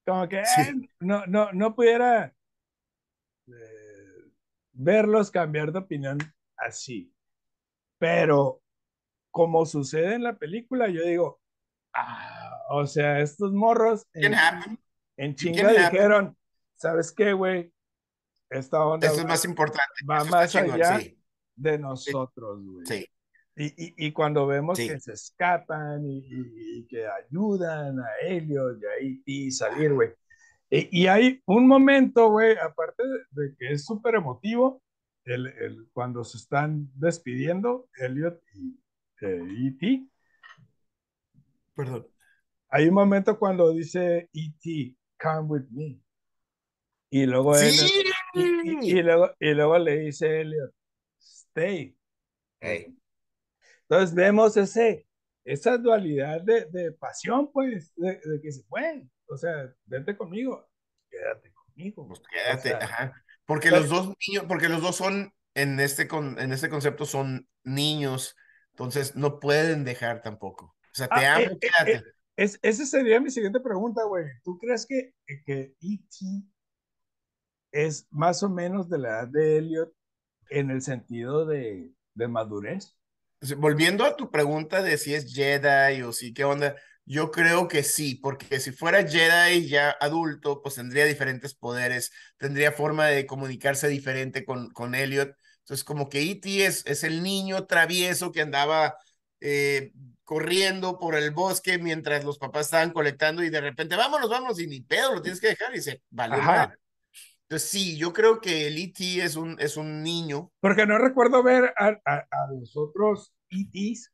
Como 0.06 0.28
que 0.28 0.44
Sí. 0.46 0.62
eh, 0.62 0.90
no, 1.00 1.26
no, 1.28 1.52
no 1.54 1.76
pudiera 1.76 2.34
eh, 3.48 4.32
verlos 4.74 5.32
cambiar 5.32 5.72
de 5.72 5.80
opinión 5.80 6.18
así. 6.58 7.14
Pero 8.00 8.62
como 9.32 9.66
sucede 9.66 10.16
en 10.16 10.24
la 10.24 10.38
película, 10.38 10.90
yo 10.90 11.04
digo, 11.04 11.42
ah, 11.94 12.60
o 12.70 12.86
sea, 12.86 13.20
estos 13.20 13.52
morros 13.54 14.06
en, 14.14 14.34
en 15.18 15.36
chinga 15.36 15.70
dijeron, 15.72 16.38
¿sabes 16.76 17.12
qué, 17.12 17.34
güey? 17.34 17.72
Esta 18.50 18.84
onda 18.86 19.08
Eso 19.08 19.18
es 19.18 19.24
va, 19.24 19.30
más 19.30 19.46
importante. 19.46 19.94
va 20.10 20.18
Eso 20.18 20.26
está 20.26 20.38
más 20.38 20.52
chingón, 20.52 20.72
allá 20.72 21.00
sí, 21.00 21.18
de 21.56 21.80
nosotros, 21.80 22.60
güey. 22.64 22.86
sí. 22.86 23.08
Y, 23.62 23.66
y, 23.78 24.08
y 24.08 24.12
cuando 24.12 24.48
vemos 24.48 24.78
Sí. 24.78 24.88
que 24.88 25.00
se 25.00 25.14
escapan 25.14 26.04
y, 26.06 26.18
y- 26.28 26.88
que 26.88 27.06
ayudan 27.06 28.00
a 28.00 28.08
Elliot 28.28 28.80
y 28.82 28.86
a 28.86 28.96
E.T. 29.08 29.52
salir, 29.52 29.94
güey. 29.94 30.10
Y, 30.70 31.02
y 31.04 31.08
hay 31.08 31.42
un 31.46 31.68
momento, 31.68 32.30
güey, 32.32 32.58
aparte 32.58 33.04
de, 33.32 33.56
que 33.60 33.74
es 33.74 33.86
súper 33.86 34.16
emotivo, 34.16 34.82
el, 35.26 35.46
el- 35.48 35.88
cuando 35.94 36.24
se 36.24 36.38
están 36.38 36.90
despidiendo, 36.96 37.88
Elliot 37.98 38.42
y 38.56 38.80
eh, 39.22 39.44
E.T., 39.68 40.08
Perdón. 41.76 42.08
hay 42.70 42.88
un 42.88 42.94
momento 42.96 43.38
cuando 43.38 43.72
dice 43.74 44.30
E.T., 44.34 44.96
come 45.22 45.42
with 45.48 45.68
me. 45.72 46.00
Y 47.12 47.26
luego, 47.26 47.56
él- 47.56 47.70
Sí. 47.72 48.04
y, 48.34 48.42
y- 48.42 49.00
y 49.00 49.04
luego, 49.04 49.30
y 49.40 49.54
luego 49.54 49.78
le 49.78 49.98
dice 50.00 50.42
Elliot, 50.42 50.74
stay. 51.20 51.96
Ey, 52.62 52.96
Entonces 53.92 54.16
vemos 54.16 54.56
ese, 54.56 55.06
esa 55.44 55.78
dualidad 55.78 56.42
de, 56.44 56.64
de 56.72 56.94
pasión, 56.94 57.52
pues, 57.52 57.94
de, 57.98 58.22
de 58.24 58.40
que 58.42 58.50
se 58.54 58.64
puede. 58.64 59.06
O 59.28 59.36
sea, 59.36 59.70
vente 59.84 60.16
conmigo, 60.16 60.66
quédate 61.10 61.52
conmigo. 61.52 62.08
pues 62.08 62.22
quédate, 62.32 62.74
O 62.74 62.78
sea, 62.78 62.86
ajá. 62.88 63.24
Porque 63.46 63.68
pero- 63.70 63.82
los 63.82 63.90
dos 63.90 64.14
niños, 64.26 64.46
porque 64.48 64.70
los 64.70 64.82
dos 64.82 64.96
son, 64.96 65.34
en 65.56 65.78
este, 65.82 66.08
con, 66.08 66.40
en 66.40 66.54
este 66.54 66.70
concepto, 66.70 67.04
son 67.06 67.50
niños, 67.66 68.38
entonces 68.70 69.18
no 69.18 69.42
pueden 69.42 69.84
dejar 69.84 70.22
tampoco. 70.22 70.68
O 70.68 70.94
sea, 70.94 71.10
te 71.10 71.26
Ah, 71.26 71.36
amo, 71.36 71.46
eh, 71.48 71.52
eh, 71.52 71.60
quédate. 71.60 71.96
eh, 71.98 72.04
es, 72.38 72.60
esa 72.62 72.86
sería 72.86 73.20
mi 73.20 73.30
siguiente 73.30 73.60
pregunta, 73.60 74.04
güey. 74.06 74.24
¿Tú 74.46 74.58
crees 74.58 74.86
que, 74.86 75.14
que 75.46 75.76
E.T. 75.82 76.46
es 77.74 78.08
más 78.10 78.42
o 78.42 78.50
menos 78.50 78.90
de 78.90 79.00
la 79.00 79.10
edad 79.10 79.28
de 79.28 79.58
Elliot 79.58 79.94
en 80.50 80.72
el 80.72 80.82
sentido 80.82 81.46
de, 81.46 81.92
de 82.14 82.28
madurez? 82.30 82.96
Volviendo 83.58 84.06
a 84.06 84.16
tu 84.16 84.30
pregunta 84.30 84.84
de 84.84 84.98
si 84.98 85.16
es 85.16 85.34
Jedi 85.34 86.04
o 86.04 86.14
si 86.14 86.34
qué 86.34 86.44
onda, 86.44 86.76
yo 87.06 87.32
creo 87.32 87.68
que 87.68 87.84
sí, 87.84 88.16
porque 88.16 88.60
si 88.60 88.72
fuera 88.72 89.08
Jedi 89.08 89.68
ya 89.68 89.90
adulto, 90.00 90.62
pues 90.62 90.76
tendría 90.76 91.06
diferentes 91.06 91.56
poderes, 91.56 92.12
tendría 92.38 92.72
forma 92.72 93.08
de 93.08 93.26
comunicarse 93.26 93.88
diferente 93.88 94.46
con, 94.46 94.70
con 94.72 94.94
Elliot. 94.94 95.36
Entonces, 95.60 95.84
como 95.84 96.08
que 96.10 96.22
E.T. 96.22 96.66
es, 96.66 96.86
es 96.86 97.04
el 97.04 97.24
niño 97.24 97.66
travieso 97.66 98.32
que 98.32 98.42
andaba 98.42 98.96
eh, 99.40 99.92
corriendo 100.24 101.00
por 101.00 101.16
el 101.16 101.32
bosque 101.32 101.78
mientras 101.78 102.24
los 102.24 102.38
papás 102.38 102.68
estaban 102.68 102.92
colectando 102.92 103.44
y 103.44 103.50
de 103.50 103.62
repente, 103.62 103.96
vámonos, 103.96 104.30
vámonos, 104.30 104.60
y 104.60 104.68
ni 104.68 104.82
pedo, 104.82 105.16
lo 105.16 105.22
tienes 105.22 105.42
que 105.42 105.48
dejar 105.48 105.76
y 105.76 105.82
se 105.82 106.02
madre. 106.12 106.78
Entonces, 107.52 107.70
sí, 107.70 107.98
yo 107.98 108.14
creo 108.14 108.40
que 108.40 108.68
el 108.68 108.78
E.T. 108.78 109.22
es 109.22 109.36
un, 109.36 109.60
es 109.60 109.76
un 109.76 110.02
niño. 110.04 110.54
Porque 110.62 110.88
no 110.88 110.98
recuerdo 110.98 111.44
ver 111.44 111.74
a, 111.78 111.88
a, 112.06 112.16
a 112.32 112.54
los 112.58 112.78
otros 112.78 113.34
E.T.s. 113.50 114.10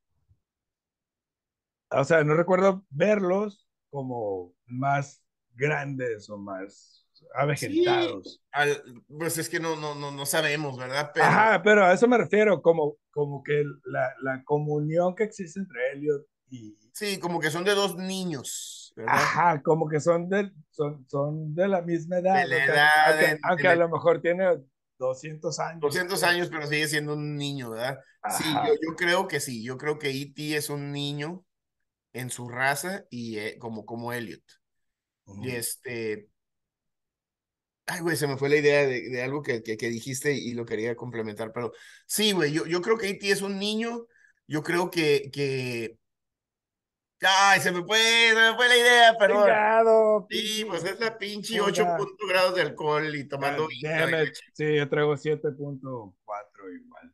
O 1.92 2.04
sea, 2.04 2.24
no 2.24 2.34
recuerdo 2.34 2.84
verlos 2.90 3.68
como 3.92 4.56
más 4.66 5.22
grandes 5.54 6.28
o 6.32 6.40
más 6.40 7.06
avejentados. 7.36 8.42
Al, 8.52 8.82
pues 9.08 9.38
es 9.38 9.50
que 9.50 9.60
no, 9.60 9.76
no, 9.76 9.94
no, 9.94 10.10
no 10.10 10.26
sabemos, 10.26 10.76
¿verdad? 10.76 11.12
Pero 11.14 11.28
Ajá, 11.28 11.62
pero 11.62 11.86
a 11.86 11.94
eso 11.94 12.08
me 12.08 12.18
refiero, 12.18 12.64
como, 12.64 12.96
como 13.12 13.44
que 13.44 13.64
la, 13.86 14.16
la 14.24 14.44
comunión 14.46 15.14
que 15.14 15.26
existe 15.26 15.60
entre 15.60 15.92
Elliot 15.92 16.26
y... 16.50 16.78
sí, 16.94 17.20
como 17.20 17.40
que 17.40 17.50
son 17.52 17.64
de 17.64 17.74
dos 17.76 17.96
niños, 17.98 18.94
¿verdad? 18.96 19.16
Ajá, 19.16 19.62
como 19.62 19.88
que 19.88 20.00
son 20.00 20.30
de, 20.30 20.52
son, 20.72 21.06
son 21.10 21.54
de 21.54 21.68
la 21.68 21.82
misma 21.82 22.20
edad. 22.20 22.36
De 22.36 22.48
la 22.48 22.56
aunque- 22.58 22.72
edad, 22.74 22.90
aunque, 23.10 23.26
en- 23.26 23.40
aunque 23.44 23.64
en 23.68 23.72
a 23.72 23.76
lo 23.76 23.90
mejor 23.90 24.22
tiene 24.22 24.46
200 25.00 25.60
años. 25.60 25.82
200 25.82 26.24
años, 26.24 26.50
pero 26.50 26.66
sigue 26.68 26.88
siendo 26.88 27.14
un 27.14 27.36
niño, 27.36 27.70
¿verdad? 27.72 28.00
Sí, 28.38 28.46
yo 28.54 28.96
creo 28.96 29.28
que 29.28 29.40
sí, 29.40 29.64
yo 29.64 29.78
creo 29.78 30.00
que 30.00 30.10
E.T. 30.10 30.56
es 30.56 30.70
un 30.70 30.92
niño 30.92 31.46
en 32.14 32.30
su 32.30 32.50
raza 32.50 33.06
y 33.10 33.38
eh, 33.38 33.58
como, 33.60 33.86
como 33.86 34.12
Elliot. 34.12 34.42
Y 35.44 35.52
este... 35.52 36.30
Ay, 37.86 38.02
güey, 38.02 38.18
se 38.18 38.28
me 38.28 38.38
fue 38.38 38.50
la 38.50 38.58
idea 38.58 38.86
de, 38.86 39.10
de 39.10 39.22
algo 39.24 39.42
que, 39.42 39.64
que, 39.64 39.78
que 39.78 39.88
dijiste 39.90 40.34
y 40.34 40.54
lo 40.54 40.66
quería 40.66 40.96
complementar, 40.96 41.54
pero 41.54 41.72
sí, 42.06 42.34
güey, 42.34 42.52
yo, 42.52 42.66
yo 42.66 42.82
creo 42.82 42.98
que 42.98 43.10
E.T. 43.10 43.30
es 43.32 43.42
un 43.42 43.60
niño, 43.60 44.08
yo 44.48 44.62
creo 44.62 44.90
que, 44.92 45.30
que... 45.32 45.98
Ay, 47.22 47.60
se 47.62 47.72
me 47.72 47.84
fue, 47.84 48.00
se 48.30 48.36
me 48.36 48.56
fue 48.56 48.68
la 48.68 48.78
idea, 48.78 49.18
perdón. 49.18 49.58
Chingado, 49.58 50.28
Sí, 50.30 50.66
pues 50.66 50.84
es 50.84 51.00
la 51.00 51.18
pinche 51.18 51.62
Puta. 51.64 51.64
8 51.64 51.94
puntos 51.96 52.28
grados 52.30 52.56
de 52.56 52.62
alcohol 52.62 53.16
y 53.16 53.28
tomando 53.28 53.68
y. 53.72 53.82
Sí, 54.54 54.76
yo 54.76 54.90
traigo 54.90 55.18
7.4 55.18 56.76
igual. 56.76 57.14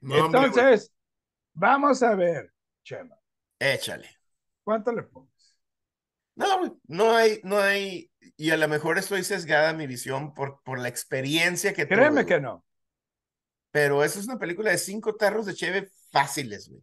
No, 0.00 0.26
hombre, 0.26 0.48
güey, 0.50 0.60
Entonces, 0.60 0.92
vamos 1.54 2.02
a 2.02 2.14
ver, 2.16 2.52
Chema, 2.84 3.18
échale. 3.58 4.08
¿cuánto 4.62 4.92
le 4.92 5.02
pones? 5.02 5.56
No, 6.36 6.80
no 6.86 7.16
hay, 7.16 7.40
no 7.42 7.58
hay, 7.58 8.10
y 8.36 8.50
a 8.50 8.56
lo 8.56 8.68
mejor 8.68 8.98
estoy 8.98 9.24
sesgada 9.24 9.72
mi 9.72 9.86
visión 9.86 10.34
por, 10.34 10.62
por 10.62 10.78
la 10.78 10.88
experiencia 10.88 11.72
que 11.74 11.88
Créeme 11.88 12.24
tuve, 12.24 12.24
que 12.24 12.40
no. 12.40 12.64
pero 13.70 14.02
esa 14.04 14.18
es 14.18 14.26
una 14.26 14.38
película 14.38 14.70
de 14.70 14.78
cinco 14.78 15.14
tarros 15.16 15.46
de 15.46 15.54
cheve 15.54 15.90
fáciles, 16.10 16.68
güey. 16.68 16.82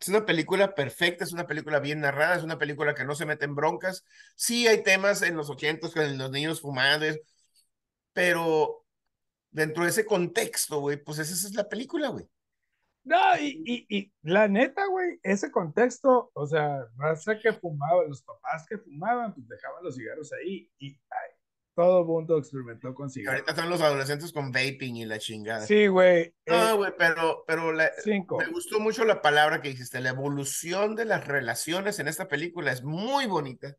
Es 0.00 0.08
una 0.08 0.26
película 0.26 0.74
perfecta, 0.74 1.24
es 1.24 1.32
una 1.32 1.46
película 1.46 1.80
bien 1.80 2.00
narrada, 2.00 2.36
es 2.36 2.42
una 2.44 2.58
película 2.58 2.94
que 2.94 3.04
no 3.04 3.14
se 3.14 3.26
mete 3.26 3.44
en 3.44 3.54
broncas. 3.54 4.04
Sí 4.36 4.66
hay 4.66 4.82
temas 4.82 5.22
en 5.22 5.36
los 5.36 5.50
ochentos 5.50 5.92
con 5.94 6.18
los 6.18 6.30
niños 6.30 6.60
eso, 6.60 7.20
pero 8.12 8.84
dentro 9.50 9.84
de 9.84 9.90
ese 9.90 10.06
contexto, 10.06 10.80
güey, 10.80 10.96
pues 11.02 11.18
esa 11.18 11.34
es 11.34 11.54
la 11.54 11.68
película, 11.68 12.08
güey. 12.08 12.28
No, 13.04 13.16
y, 13.40 13.62
y, 13.64 13.86
y 13.98 14.12
la 14.22 14.46
neta, 14.46 14.86
güey, 14.86 15.18
ese 15.22 15.50
contexto, 15.50 16.30
o 16.34 16.46
sea, 16.46 16.86
raza 16.96 17.38
que 17.38 17.52
fumaba, 17.52 18.04
los 18.04 18.22
papás 18.22 18.66
que 18.68 18.78
fumaban, 18.78 19.34
pues 19.34 19.48
dejaban 19.48 19.82
los 19.82 19.96
cigarros 19.96 20.32
ahí 20.32 20.70
y 20.78 20.88
ay, 21.10 21.30
todo 21.74 22.04
mundo 22.04 22.36
experimentó 22.38 22.94
con 22.94 23.08
cigarros. 23.10 23.40
ahorita 23.40 23.52
están 23.52 23.70
los 23.70 23.80
adolescentes 23.80 24.32
con 24.32 24.52
vaping 24.52 24.96
y 24.96 25.04
la 25.06 25.18
chingada. 25.18 25.66
Sí, 25.66 25.86
güey. 25.86 26.34
No, 26.46 26.70
eh, 26.70 26.72
güey, 26.74 26.92
pero, 26.98 27.44
pero 27.46 27.72
la- 27.72 27.90
cinco. 28.02 28.38
me 28.38 28.46
gustó 28.48 28.80
mucho 28.80 29.04
la 29.04 29.22
palabra 29.22 29.60
que 29.62 29.68
dijiste. 29.70 30.00
La 30.00 30.10
evolución 30.10 30.96
de 30.96 31.04
las 31.06 31.26
relaciones 31.26 31.98
en 31.98 32.08
esta 32.08 32.28
película 32.28 32.72
es 32.72 32.82
muy 32.82 33.26
bonita. 33.26 33.76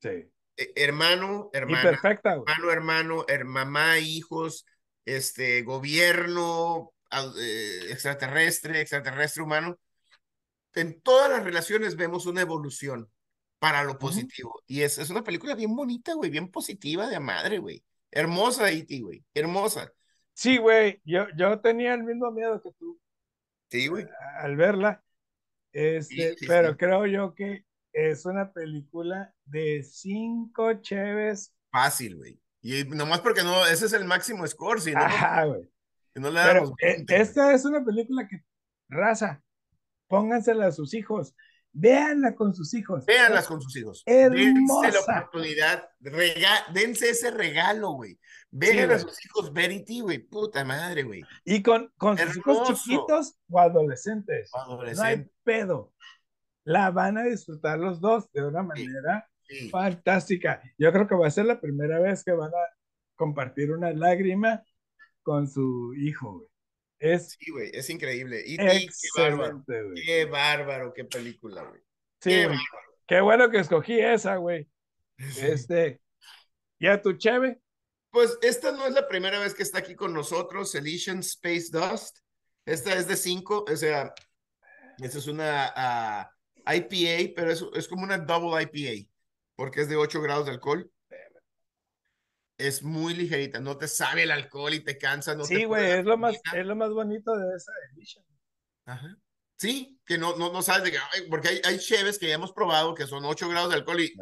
Sí. 0.00 0.30
Eh, 0.56 0.72
hermano, 0.76 1.50
Y 1.52 1.56
hermana, 1.58 1.90
perfecta, 1.90 2.34
güey. 2.34 2.44
hermano, 2.52 2.72
hermano, 2.72 3.24
her- 3.28 3.44
mamá, 3.44 3.98
hijos, 3.98 4.66
este, 5.04 5.62
gobierno, 5.62 6.92
eh, 7.40 7.80
extraterrestre, 7.90 8.80
extraterrestre 8.80 9.42
humano. 9.42 9.78
En 10.74 11.00
todas 11.00 11.30
las 11.30 11.44
relaciones 11.44 11.96
vemos 11.96 12.26
una 12.26 12.40
evolución 12.42 13.10
para 13.58 13.84
lo 13.84 13.98
positivo. 13.98 14.62
Y 14.66 14.82
es, 14.82 14.98
es 14.98 15.10
una 15.10 15.24
película 15.24 15.54
bien 15.54 15.74
bonita, 15.74 16.14
güey, 16.14 16.30
bien 16.30 16.48
positiva 16.50 17.08
de 17.08 17.20
madre, 17.20 17.58
güey. 17.58 17.84
Hermosa, 18.10 18.70
E.T., 18.70 19.00
güey. 19.00 19.24
Hermosa. 19.34 19.92
Sí, 20.34 20.56
güey. 20.58 21.00
Yo, 21.04 21.26
yo 21.36 21.60
tenía 21.60 21.94
el 21.94 22.04
mismo 22.04 22.30
miedo 22.30 22.62
que 22.62 22.70
tú 22.78 23.00
Sí, 23.70 23.88
güey. 23.88 24.06
al 24.40 24.56
verla. 24.56 25.02
Este, 25.72 26.34
Sí, 26.34 26.36
sí, 26.38 26.46
pero 26.46 26.70
sí. 26.70 26.76
creo 26.76 27.06
yo 27.06 27.34
que 27.34 27.64
es 27.92 28.24
una 28.26 28.52
película 28.52 29.34
de 29.44 29.82
cinco 29.82 30.74
cheves. 30.82 31.54
Fácil, 31.70 32.16
güey. 32.16 32.40
Y 32.62 32.84
nomás 32.84 33.20
porque 33.20 33.42
no, 33.42 33.66
ese 33.66 33.86
es 33.86 33.92
el 33.92 34.04
máximo 34.04 34.46
score, 34.46 34.80
si 34.80 34.96
no, 34.96 35.04
Ajá, 35.04 35.44
güey. 35.44 35.70
si 36.14 36.20
no 36.20 36.30
le 36.30 36.40
Pero 36.42 36.60
damos 36.62 36.74
20, 36.76 37.16
güey. 37.16 37.22
esta 37.22 37.52
es 37.54 37.64
una 37.64 37.84
película 37.84 38.26
que, 38.28 38.42
raza, 38.88 39.42
póngansela 40.08 40.66
a 40.68 40.72
sus 40.72 40.94
hijos. 40.94 41.34
Véanla 41.72 42.34
con 42.34 42.54
sus 42.54 42.74
hijos. 42.74 43.04
Véanlas 43.06 43.46
con 43.46 43.60
sus 43.60 43.76
hijos. 43.76 44.02
Dense 44.06 44.92
la 44.92 45.00
oportunidad. 45.20 45.88
rega- 46.00 46.64
dense 46.72 47.10
ese 47.10 47.30
regalo, 47.30 47.90
güey. 47.92 48.18
Vean 48.50 48.78
a 48.90 48.94
güey. 48.94 49.00
sus 49.00 49.24
hijos 49.24 49.52
Verity, 49.52 50.00
güey. 50.00 50.18
Puta 50.18 50.64
madre, 50.64 51.02
güey. 51.04 51.22
Y 51.44 51.62
con, 51.62 51.92
con 51.96 52.16
sus 52.18 52.36
hijos 52.38 52.68
chiquitos 52.82 53.38
o 53.50 53.60
adolescentes. 53.60 54.50
No 54.96 55.02
hay 55.02 55.30
pedo. 55.44 55.92
La 56.64 56.90
van 56.90 57.16
a 57.18 57.22
disfrutar 57.24 57.78
los 57.78 58.00
dos 58.00 58.30
de 58.32 58.44
una 58.46 58.62
manera 58.62 59.28
Sí. 59.48 59.70
fantástica. 59.70 60.60
Yo 60.76 60.92
creo 60.92 61.06
que 61.08 61.14
va 61.14 61.26
a 61.26 61.30
ser 61.30 61.46
la 61.46 61.58
primera 61.60 61.98
vez 62.00 62.22
que 62.22 62.32
van 62.32 62.50
a 62.50 62.76
compartir 63.16 63.72
una 63.72 63.90
lágrima 63.92 64.62
con 65.22 65.48
su 65.48 65.94
hijo, 65.94 66.32
güey. 66.38 66.47
Es 66.98 67.36
Sí, 67.38 67.50
güey. 67.50 67.70
Es 67.72 67.88
increíble. 67.90 68.42
Y 68.44 68.56
qué 68.56 68.88
bárbaro. 69.16 69.64
Qué 69.94 70.24
bárbaro, 70.24 70.92
qué 70.92 71.04
película, 71.04 71.62
güey. 71.62 71.80
Sí, 72.20 72.30
Qué. 72.30 72.50
Qué 73.06 73.20
bueno 73.20 73.50
que 73.50 73.58
escogí 73.58 73.98
esa, 73.98 74.36
güey. 74.36 74.68
Sí. 75.18 75.40
Este, 75.46 76.00
ya 76.78 77.00
tu 77.00 77.14
cheve. 77.14 77.60
Pues 78.10 78.38
esta 78.42 78.72
no 78.72 78.86
es 78.86 78.94
la 78.94 79.06
primera 79.08 79.38
vez 79.38 79.54
que 79.54 79.62
está 79.62 79.78
aquí 79.78 79.94
con 79.94 80.12
nosotros, 80.12 80.74
Elysian 80.74 81.20
Space 81.20 81.68
Dust. 81.70 82.18
Esta 82.64 82.94
es 82.94 83.08
de 83.08 83.16
5, 83.16 83.64
o 83.70 83.76
sea, 83.76 84.14
esta 84.98 85.18
es 85.18 85.26
una 85.26 85.72
ah, 85.74 86.30
IPA, 86.66 87.32
pero 87.34 87.50
es, 87.50 87.64
es 87.74 87.88
como 87.88 88.02
una 88.02 88.18
double 88.18 88.62
IPA, 88.62 89.08
porque 89.56 89.82
es 89.82 89.88
de 89.88 89.96
8 89.96 90.20
grados 90.20 90.46
de 90.46 90.52
alcohol. 90.52 90.90
Es 92.58 92.82
muy 92.82 93.14
ligerita, 93.14 93.60
no 93.60 93.78
te 93.78 93.86
sabe 93.88 94.24
el 94.24 94.30
alcohol 94.32 94.74
y 94.74 94.80
te 94.80 94.98
cansa. 94.98 95.34
No 95.36 95.44
sí, 95.44 95.54
te 95.58 95.66
güey, 95.66 95.92
es 95.92 96.04
lo 96.04 96.18
más, 96.18 96.36
es 96.54 96.66
lo 96.66 96.74
más 96.76 96.90
bonito 96.90 97.36
de 97.36 97.56
esa 97.56 97.72
edition. 97.94 98.24
Ajá. 98.84 99.16
Sí, 99.56 99.98
que 100.04 100.18
no, 100.18 100.36
no, 100.36 100.52
no 100.52 100.60
sabes 100.62 100.84
de 100.84 100.90
qué, 100.92 100.98
porque 101.30 101.48
hay, 101.48 101.60
hay 101.64 101.78
cheves 101.78 102.18
que 102.18 102.28
ya 102.28 102.34
hemos 102.34 102.52
probado 102.52 102.94
que 102.94 103.06
son 103.06 103.24
8 103.24 103.48
grados 103.48 103.70
de 103.70 103.76
alcohol 103.76 104.00
y, 104.00 104.12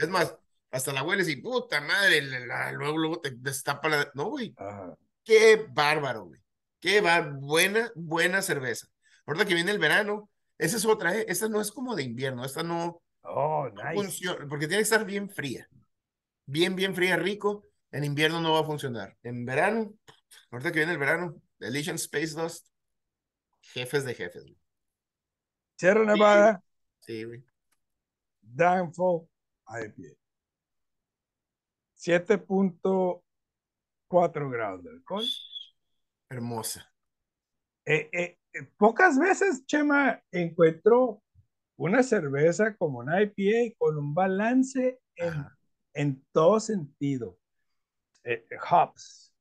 es 0.00 0.08
más, 0.08 0.34
hasta 0.70 0.92
la 0.92 1.02
hueles 1.02 1.28
y 1.28 1.36
puta 1.36 1.80
madre, 1.80 2.22
la- 2.22 2.40
la- 2.40 2.72
luego, 2.72 2.98
luego 2.98 3.20
te 3.20 3.30
destapa 3.32 3.88
la... 3.88 4.10
No, 4.14 4.26
güey, 4.26 4.52
Ajá. 4.56 4.94
Qué 5.24 5.66
bárbaro, 5.72 6.24
güey. 6.26 6.40
Qué 6.80 7.00
bar... 7.00 7.32
buena, 7.34 7.90
buena 7.94 8.42
cerveza. 8.42 8.86
Ahorita 9.26 9.46
que 9.46 9.54
viene 9.54 9.70
el 9.70 9.78
verano, 9.78 10.30
esa 10.58 10.76
es 10.76 10.84
otra, 10.84 11.16
¿eh? 11.16 11.24
Esta 11.28 11.48
no 11.48 11.60
es 11.60 11.72
como 11.72 11.94
de 11.96 12.02
invierno, 12.02 12.44
esta 12.44 12.62
no, 12.62 13.00
Oh, 13.22 13.68
nice. 13.70 13.94
funciona, 13.94 14.46
porque 14.48 14.66
tiene 14.66 14.80
que 14.80 14.84
estar 14.84 15.04
bien 15.04 15.30
fría. 15.30 15.66
Bien, 16.46 16.76
bien 16.76 16.94
fría, 16.94 17.16
rico. 17.16 17.64
En 17.90 18.04
invierno 18.04 18.40
no 18.40 18.52
va 18.52 18.60
a 18.60 18.64
funcionar. 18.64 19.16
En 19.22 19.44
verano, 19.44 19.92
ahorita 20.50 20.72
que 20.72 20.78
viene 20.80 20.92
el 20.92 20.98
verano, 20.98 21.40
Elysian 21.60 21.96
Space 21.96 22.34
Dust, 22.34 22.66
jefes 23.60 24.04
de 24.04 24.14
jefes. 24.14 24.42
güey. 24.42 24.58
Sierra 25.76 26.04
Nevada, 26.04 26.62
Sí, 27.00 27.24
güey. 27.24 27.44
Downfall 28.40 29.28
IPA. 29.68 30.16
7.4 31.96 34.50
grados 34.50 34.84
de 34.84 34.90
alcohol. 34.90 35.24
Hermosa. 36.28 36.92
Eh, 37.86 38.08
eh, 38.12 38.38
eh, 38.52 38.62
pocas 38.76 39.18
veces, 39.18 39.64
Chema, 39.66 40.22
encuentro 40.30 41.22
una 41.76 42.02
cerveza 42.02 42.76
como 42.76 42.98
una 43.00 43.22
IPA 43.22 43.74
con 43.78 43.98
un 43.98 44.14
balance 44.14 45.00
en, 45.16 45.28
Ajá. 45.28 45.58
En 45.94 46.24
todo 46.32 46.60
sentido. 46.60 47.38
Eh, 48.24 48.44
hops, 48.70 49.32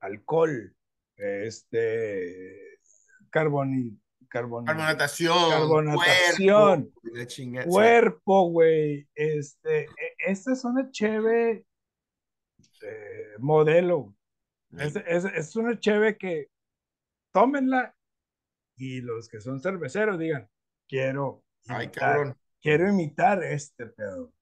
alcohol, 0.00 0.74
este, 1.16 2.78
carboni, 3.30 3.98
carboni- 4.28 4.66
Carbonatación, 4.66 5.50
Carbonatación. 5.50 6.92
cuerpo, 7.66 8.50
güey. 8.50 9.08
Este, 9.14 9.84
e- 9.84 9.88
esta 10.26 10.52
es 10.52 10.64
una 10.64 10.90
cheve 10.90 11.66
eh, 12.82 13.34
modelo. 13.38 14.14
Es, 14.78 14.96
es, 14.96 15.24
es 15.24 15.56
una 15.56 15.78
cheve 15.78 16.16
que 16.18 16.48
tómenla 17.32 17.94
y 18.76 19.00
los 19.00 19.28
que 19.28 19.40
son 19.40 19.60
cerveceros 19.60 20.18
digan, 20.18 20.48
quiero 20.88 21.44
Ay, 21.68 21.88
cabrón. 21.90 22.36
quiero 22.60 22.88
imitar 22.88 23.42
este 23.42 23.86
pedo. 23.86 24.32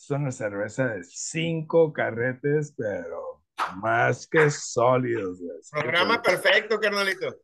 Es 0.00 0.10
una 0.10 0.30
cerveza 0.30 0.86
de 0.86 1.02
cinco 1.02 1.92
carretes, 1.92 2.72
pero 2.76 3.42
más 3.76 4.28
que 4.28 4.48
sólidos, 4.48 5.40
güey. 5.40 5.58
Programa 5.72 6.22
perfecto, 6.22 6.78
carnalito. 6.78 7.36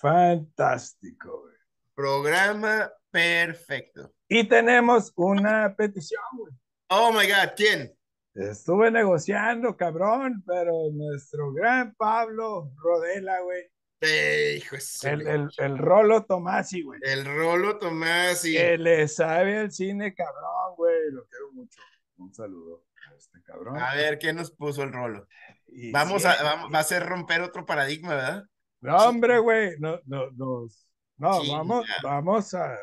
Fantástico, 0.00 1.42
güey. 1.42 1.54
Programa 1.94 2.90
perfecto. 3.10 4.10
Y 4.26 4.48
tenemos 4.48 5.12
una 5.14 5.74
petición, 5.76 6.22
güey. 6.38 6.54
Oh 6.88 7.12
my 7.12 7.26
God, 7.28 7.52
¿quién? 7.54 7.94
Estuve 8.34 8.90
negociando, 8.90 9.76
cabrón, 9.76 10.42
pero 10.46 10.72
nuestro 10.90 11.52
gran 11.52 11.94
Pablo 11.96 12.72
Rodela, 12.76 13.40
güey. 13.42 13.70
Eh, 14.00 14.54
hijo 14.58 14.76
El, 15.02 15.26
el, 15.26 15.48
el 15.58 15.78
Rolo 15.78 16.24
Tomasi, 16.24 16.82
güey. 16.82 17.00
el 17.02 17.24
Rolo 17.24 17.78
Tomás 17.78 18.44
y 18.44 18.54
Que 18.54 18.78
le 18.78 19.08
sabe 19.08 19.58
al 19.58 19.72
cine, 19.72 20.14
cabrón, 20.14 20.76
güey. 20.76 21.10
Lo 21.10 21.26
quiero 21.26 21.52
mucho. 21.52 21.80
Un 22.18 22.32
saludo 22.32 22.84
a 23.10 23.14
este 23.16 23.42
cabrón. 23.42 23.76
a 23.78 23.94
ver 23.94 24.18
qué 24.18 24.32
nos 24.32 24.50
puso 24.52 24.82
el 24.84 24.92
Rolo. 24.92 25.26
Y 25.66 25.90
Vamos 25.90 26.22
sí, 26.22 26.28
a, 26.28 26.42
vamos- 26.42 26.72
va 26.72 26.78
a 26.78 26.84
ser 26.84 27.04
romper 27.06 27.40
otro 27.42 27.66
paradigma, 27.66 28.14
¿verdad? 28.14 28.44
No, 28.80 28.96
hombre, 29.08 29.38
güey. 29.38 29.72
No, 29.80 30.00
no, 30.06 30.30
nos- 30.32 30.86
no, 31.16 31.40
Sí, 31.42 31.50
vamos, 31.50 31.84
ya. 31.86 31.94
vamos 32.08 32.54
a, 32.54 32.74
a 32.74 32.78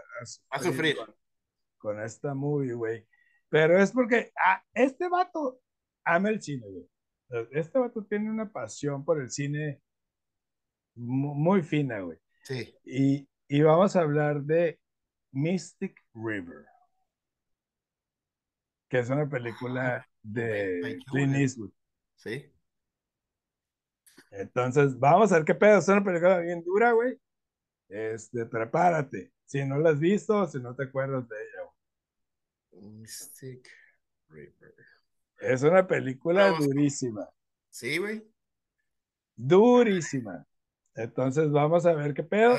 A 0.49 0.60
sufrir. 0.60 0.97
Con, 0.97 1.15
con 1.78 2.01
esta 2.01 2.34
movie, 2.34 2.73
güey. 2.73 3.08
Pero 3.47 3.82
es 3.82 3.91
porque 3.93 4.34
ah, 4.45 4.62
este 4.73 5.08
vato 5.08 5.62
ama 6.04 6.28
el 6.30 6.41
cine, 6.41 6.65
güey. 6.67 6.86
Este 7.51 7.80
vato 7.80 8.04
tiene 8.04 8.30
una 8.30 8.51
pasión 8.51 9.06
por 9.06 9.21
el 9.21 9.32
cine 9.32 9.82
muy 10.95 11.62
fina, 11.63 11.99
güey. 12.01 12.17
Sí. 12.43 12.73
Y, 12.84 13.27
y 13.47 13.62
vamos 13.62 13.95
a 13.95 14.01
hablar 14.01 14.41
de 14.43 14.79
Mystic 15.31 16.01
River, 16.13 16.65
que 18.89 19.00
es 19.00 19.10
una 19.10 19.27
película 19.29 20.08
de 20.23 20.81
Ay, 20.83 20.98
qué 21.00 21.06
Clint. 21.12 21.35
Eastwood. 21.35 21.71
Sí. 22.15 22.52
Entonces, 24.31 24.98
vamos 25.00 25.31
a 25.31 25.35
ver 25.37 25.46
qué 25.46 25.56
pedo. 25.56 25.79
Es 25.79 25.87
una 25.87 26.04
película 26.04 26.39
bien 26.39 26.63
dura, 26.63 26.91
güey. 26.91 27.19
Este, 27.89 28.46
prepárate. 28.46 29.31
Si 29.46 29.63
no 29.63 29.77
la 29.77 29.91
has 29.91 30.00
visto, 30.00 30.48
si 30.48 30.60
no 30.60 30.75
te 30.75 30.83
acuerdas 30.83 31.27
de 31.29 31.35
ella, 31.35 31.71
güey. 32.71 32.91
Mystic 32.91 33.69
River. 34.29 34.75
Es 35.39 35.63
una 35.63 35.85
película 35.87 36.52
Vamos. 36.52 36.65
durísima. 36.67 37.29
Sí, 37.69 37.98
güey. 37.98 38.23
Durísima. 39.37 40.46
Entonces, 40.96 41.52
vamos 41.52 41.85
a 41.85 41.93
ver 41.93 42.13
qué 42.13 42.23
pedo. 42.23 42.58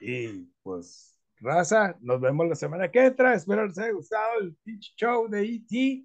Y 0.00 0.44
pues, 0.62 1.16
raza, 1.38 1.96
nos 2.00 2.20
vemos 2.20 2.48
la 2.48 2.54
semana 2.54 2.90
que 2.90 3.04
entra. 3.06 3.34
Espero 3.34 3.66
les 3.66 3.78
haya 3.78 3.92
gustado 3.92 4.40
el 4.40 4.56
pinche 4.64 4.92
show 4.96 5.28
de 5.28 5.42
E.T. 5.42 6.04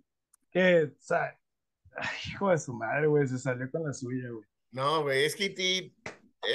Que, 0.52 0.84
o 0.86 0.96
sea, 1.02 1.38
ay, 1.96 2.18
hijo 2.30 2.50
de 2.50 2.58
su 2.58 2.74
madre, 2.74 3.08
güey, 3.08 3.28
se 3.28 3.38
salió 3.40 3.70
con 3.72 3.86
la 3.86 3.94
suya, 3.94 4.30
güey. 4.30 4.46
No, 4.72 5.04
güey, 5.04 5.24
es 5.26 5.36
que 5.36 5.50
ti- 5.50 5.96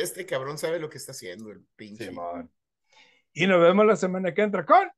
este 0.00 0.26
cabrón 0.26 0.58
sabe 0.58 0.78
lo 0.78 0.88
que 0.90 0.98
está 0.98 1.12
haciendo, 1.12 1.50
el 1.50 1.64
pinche. 1.76 2.06
Simón. 2.08 2.50
Y 3.32 3.46
nos 3.46 3.60
vemos 3.62 3.86
la 3.86 3.96
semana 3.96 4.34
que 4.34 4.42
entra 4.42 4.64
con 4.66 4.88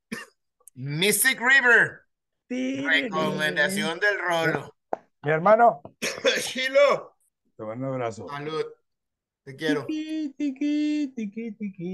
Mystic 0.74 1.38
River. 1.40 2.00
Recomendación 2.48 3.98
del 4.00 4.18
rolo. 4.18 4.74
Mi 5.22 5.30
hermano, 5.30 5.82
Chilo. 6.40 7.16
te 7.56 7.64
mando 7.64 7.86
un 7.88 7.92
abrazo. 7.94 8.28
Salud. 8.28 8.61
Te 9.44 9.56
quiero. 9.56 9.86
Tiki, 9.86 10.34
tiki, 10.36 11.12
tiki, 11.16 11.52
tiki. 11.52 11.92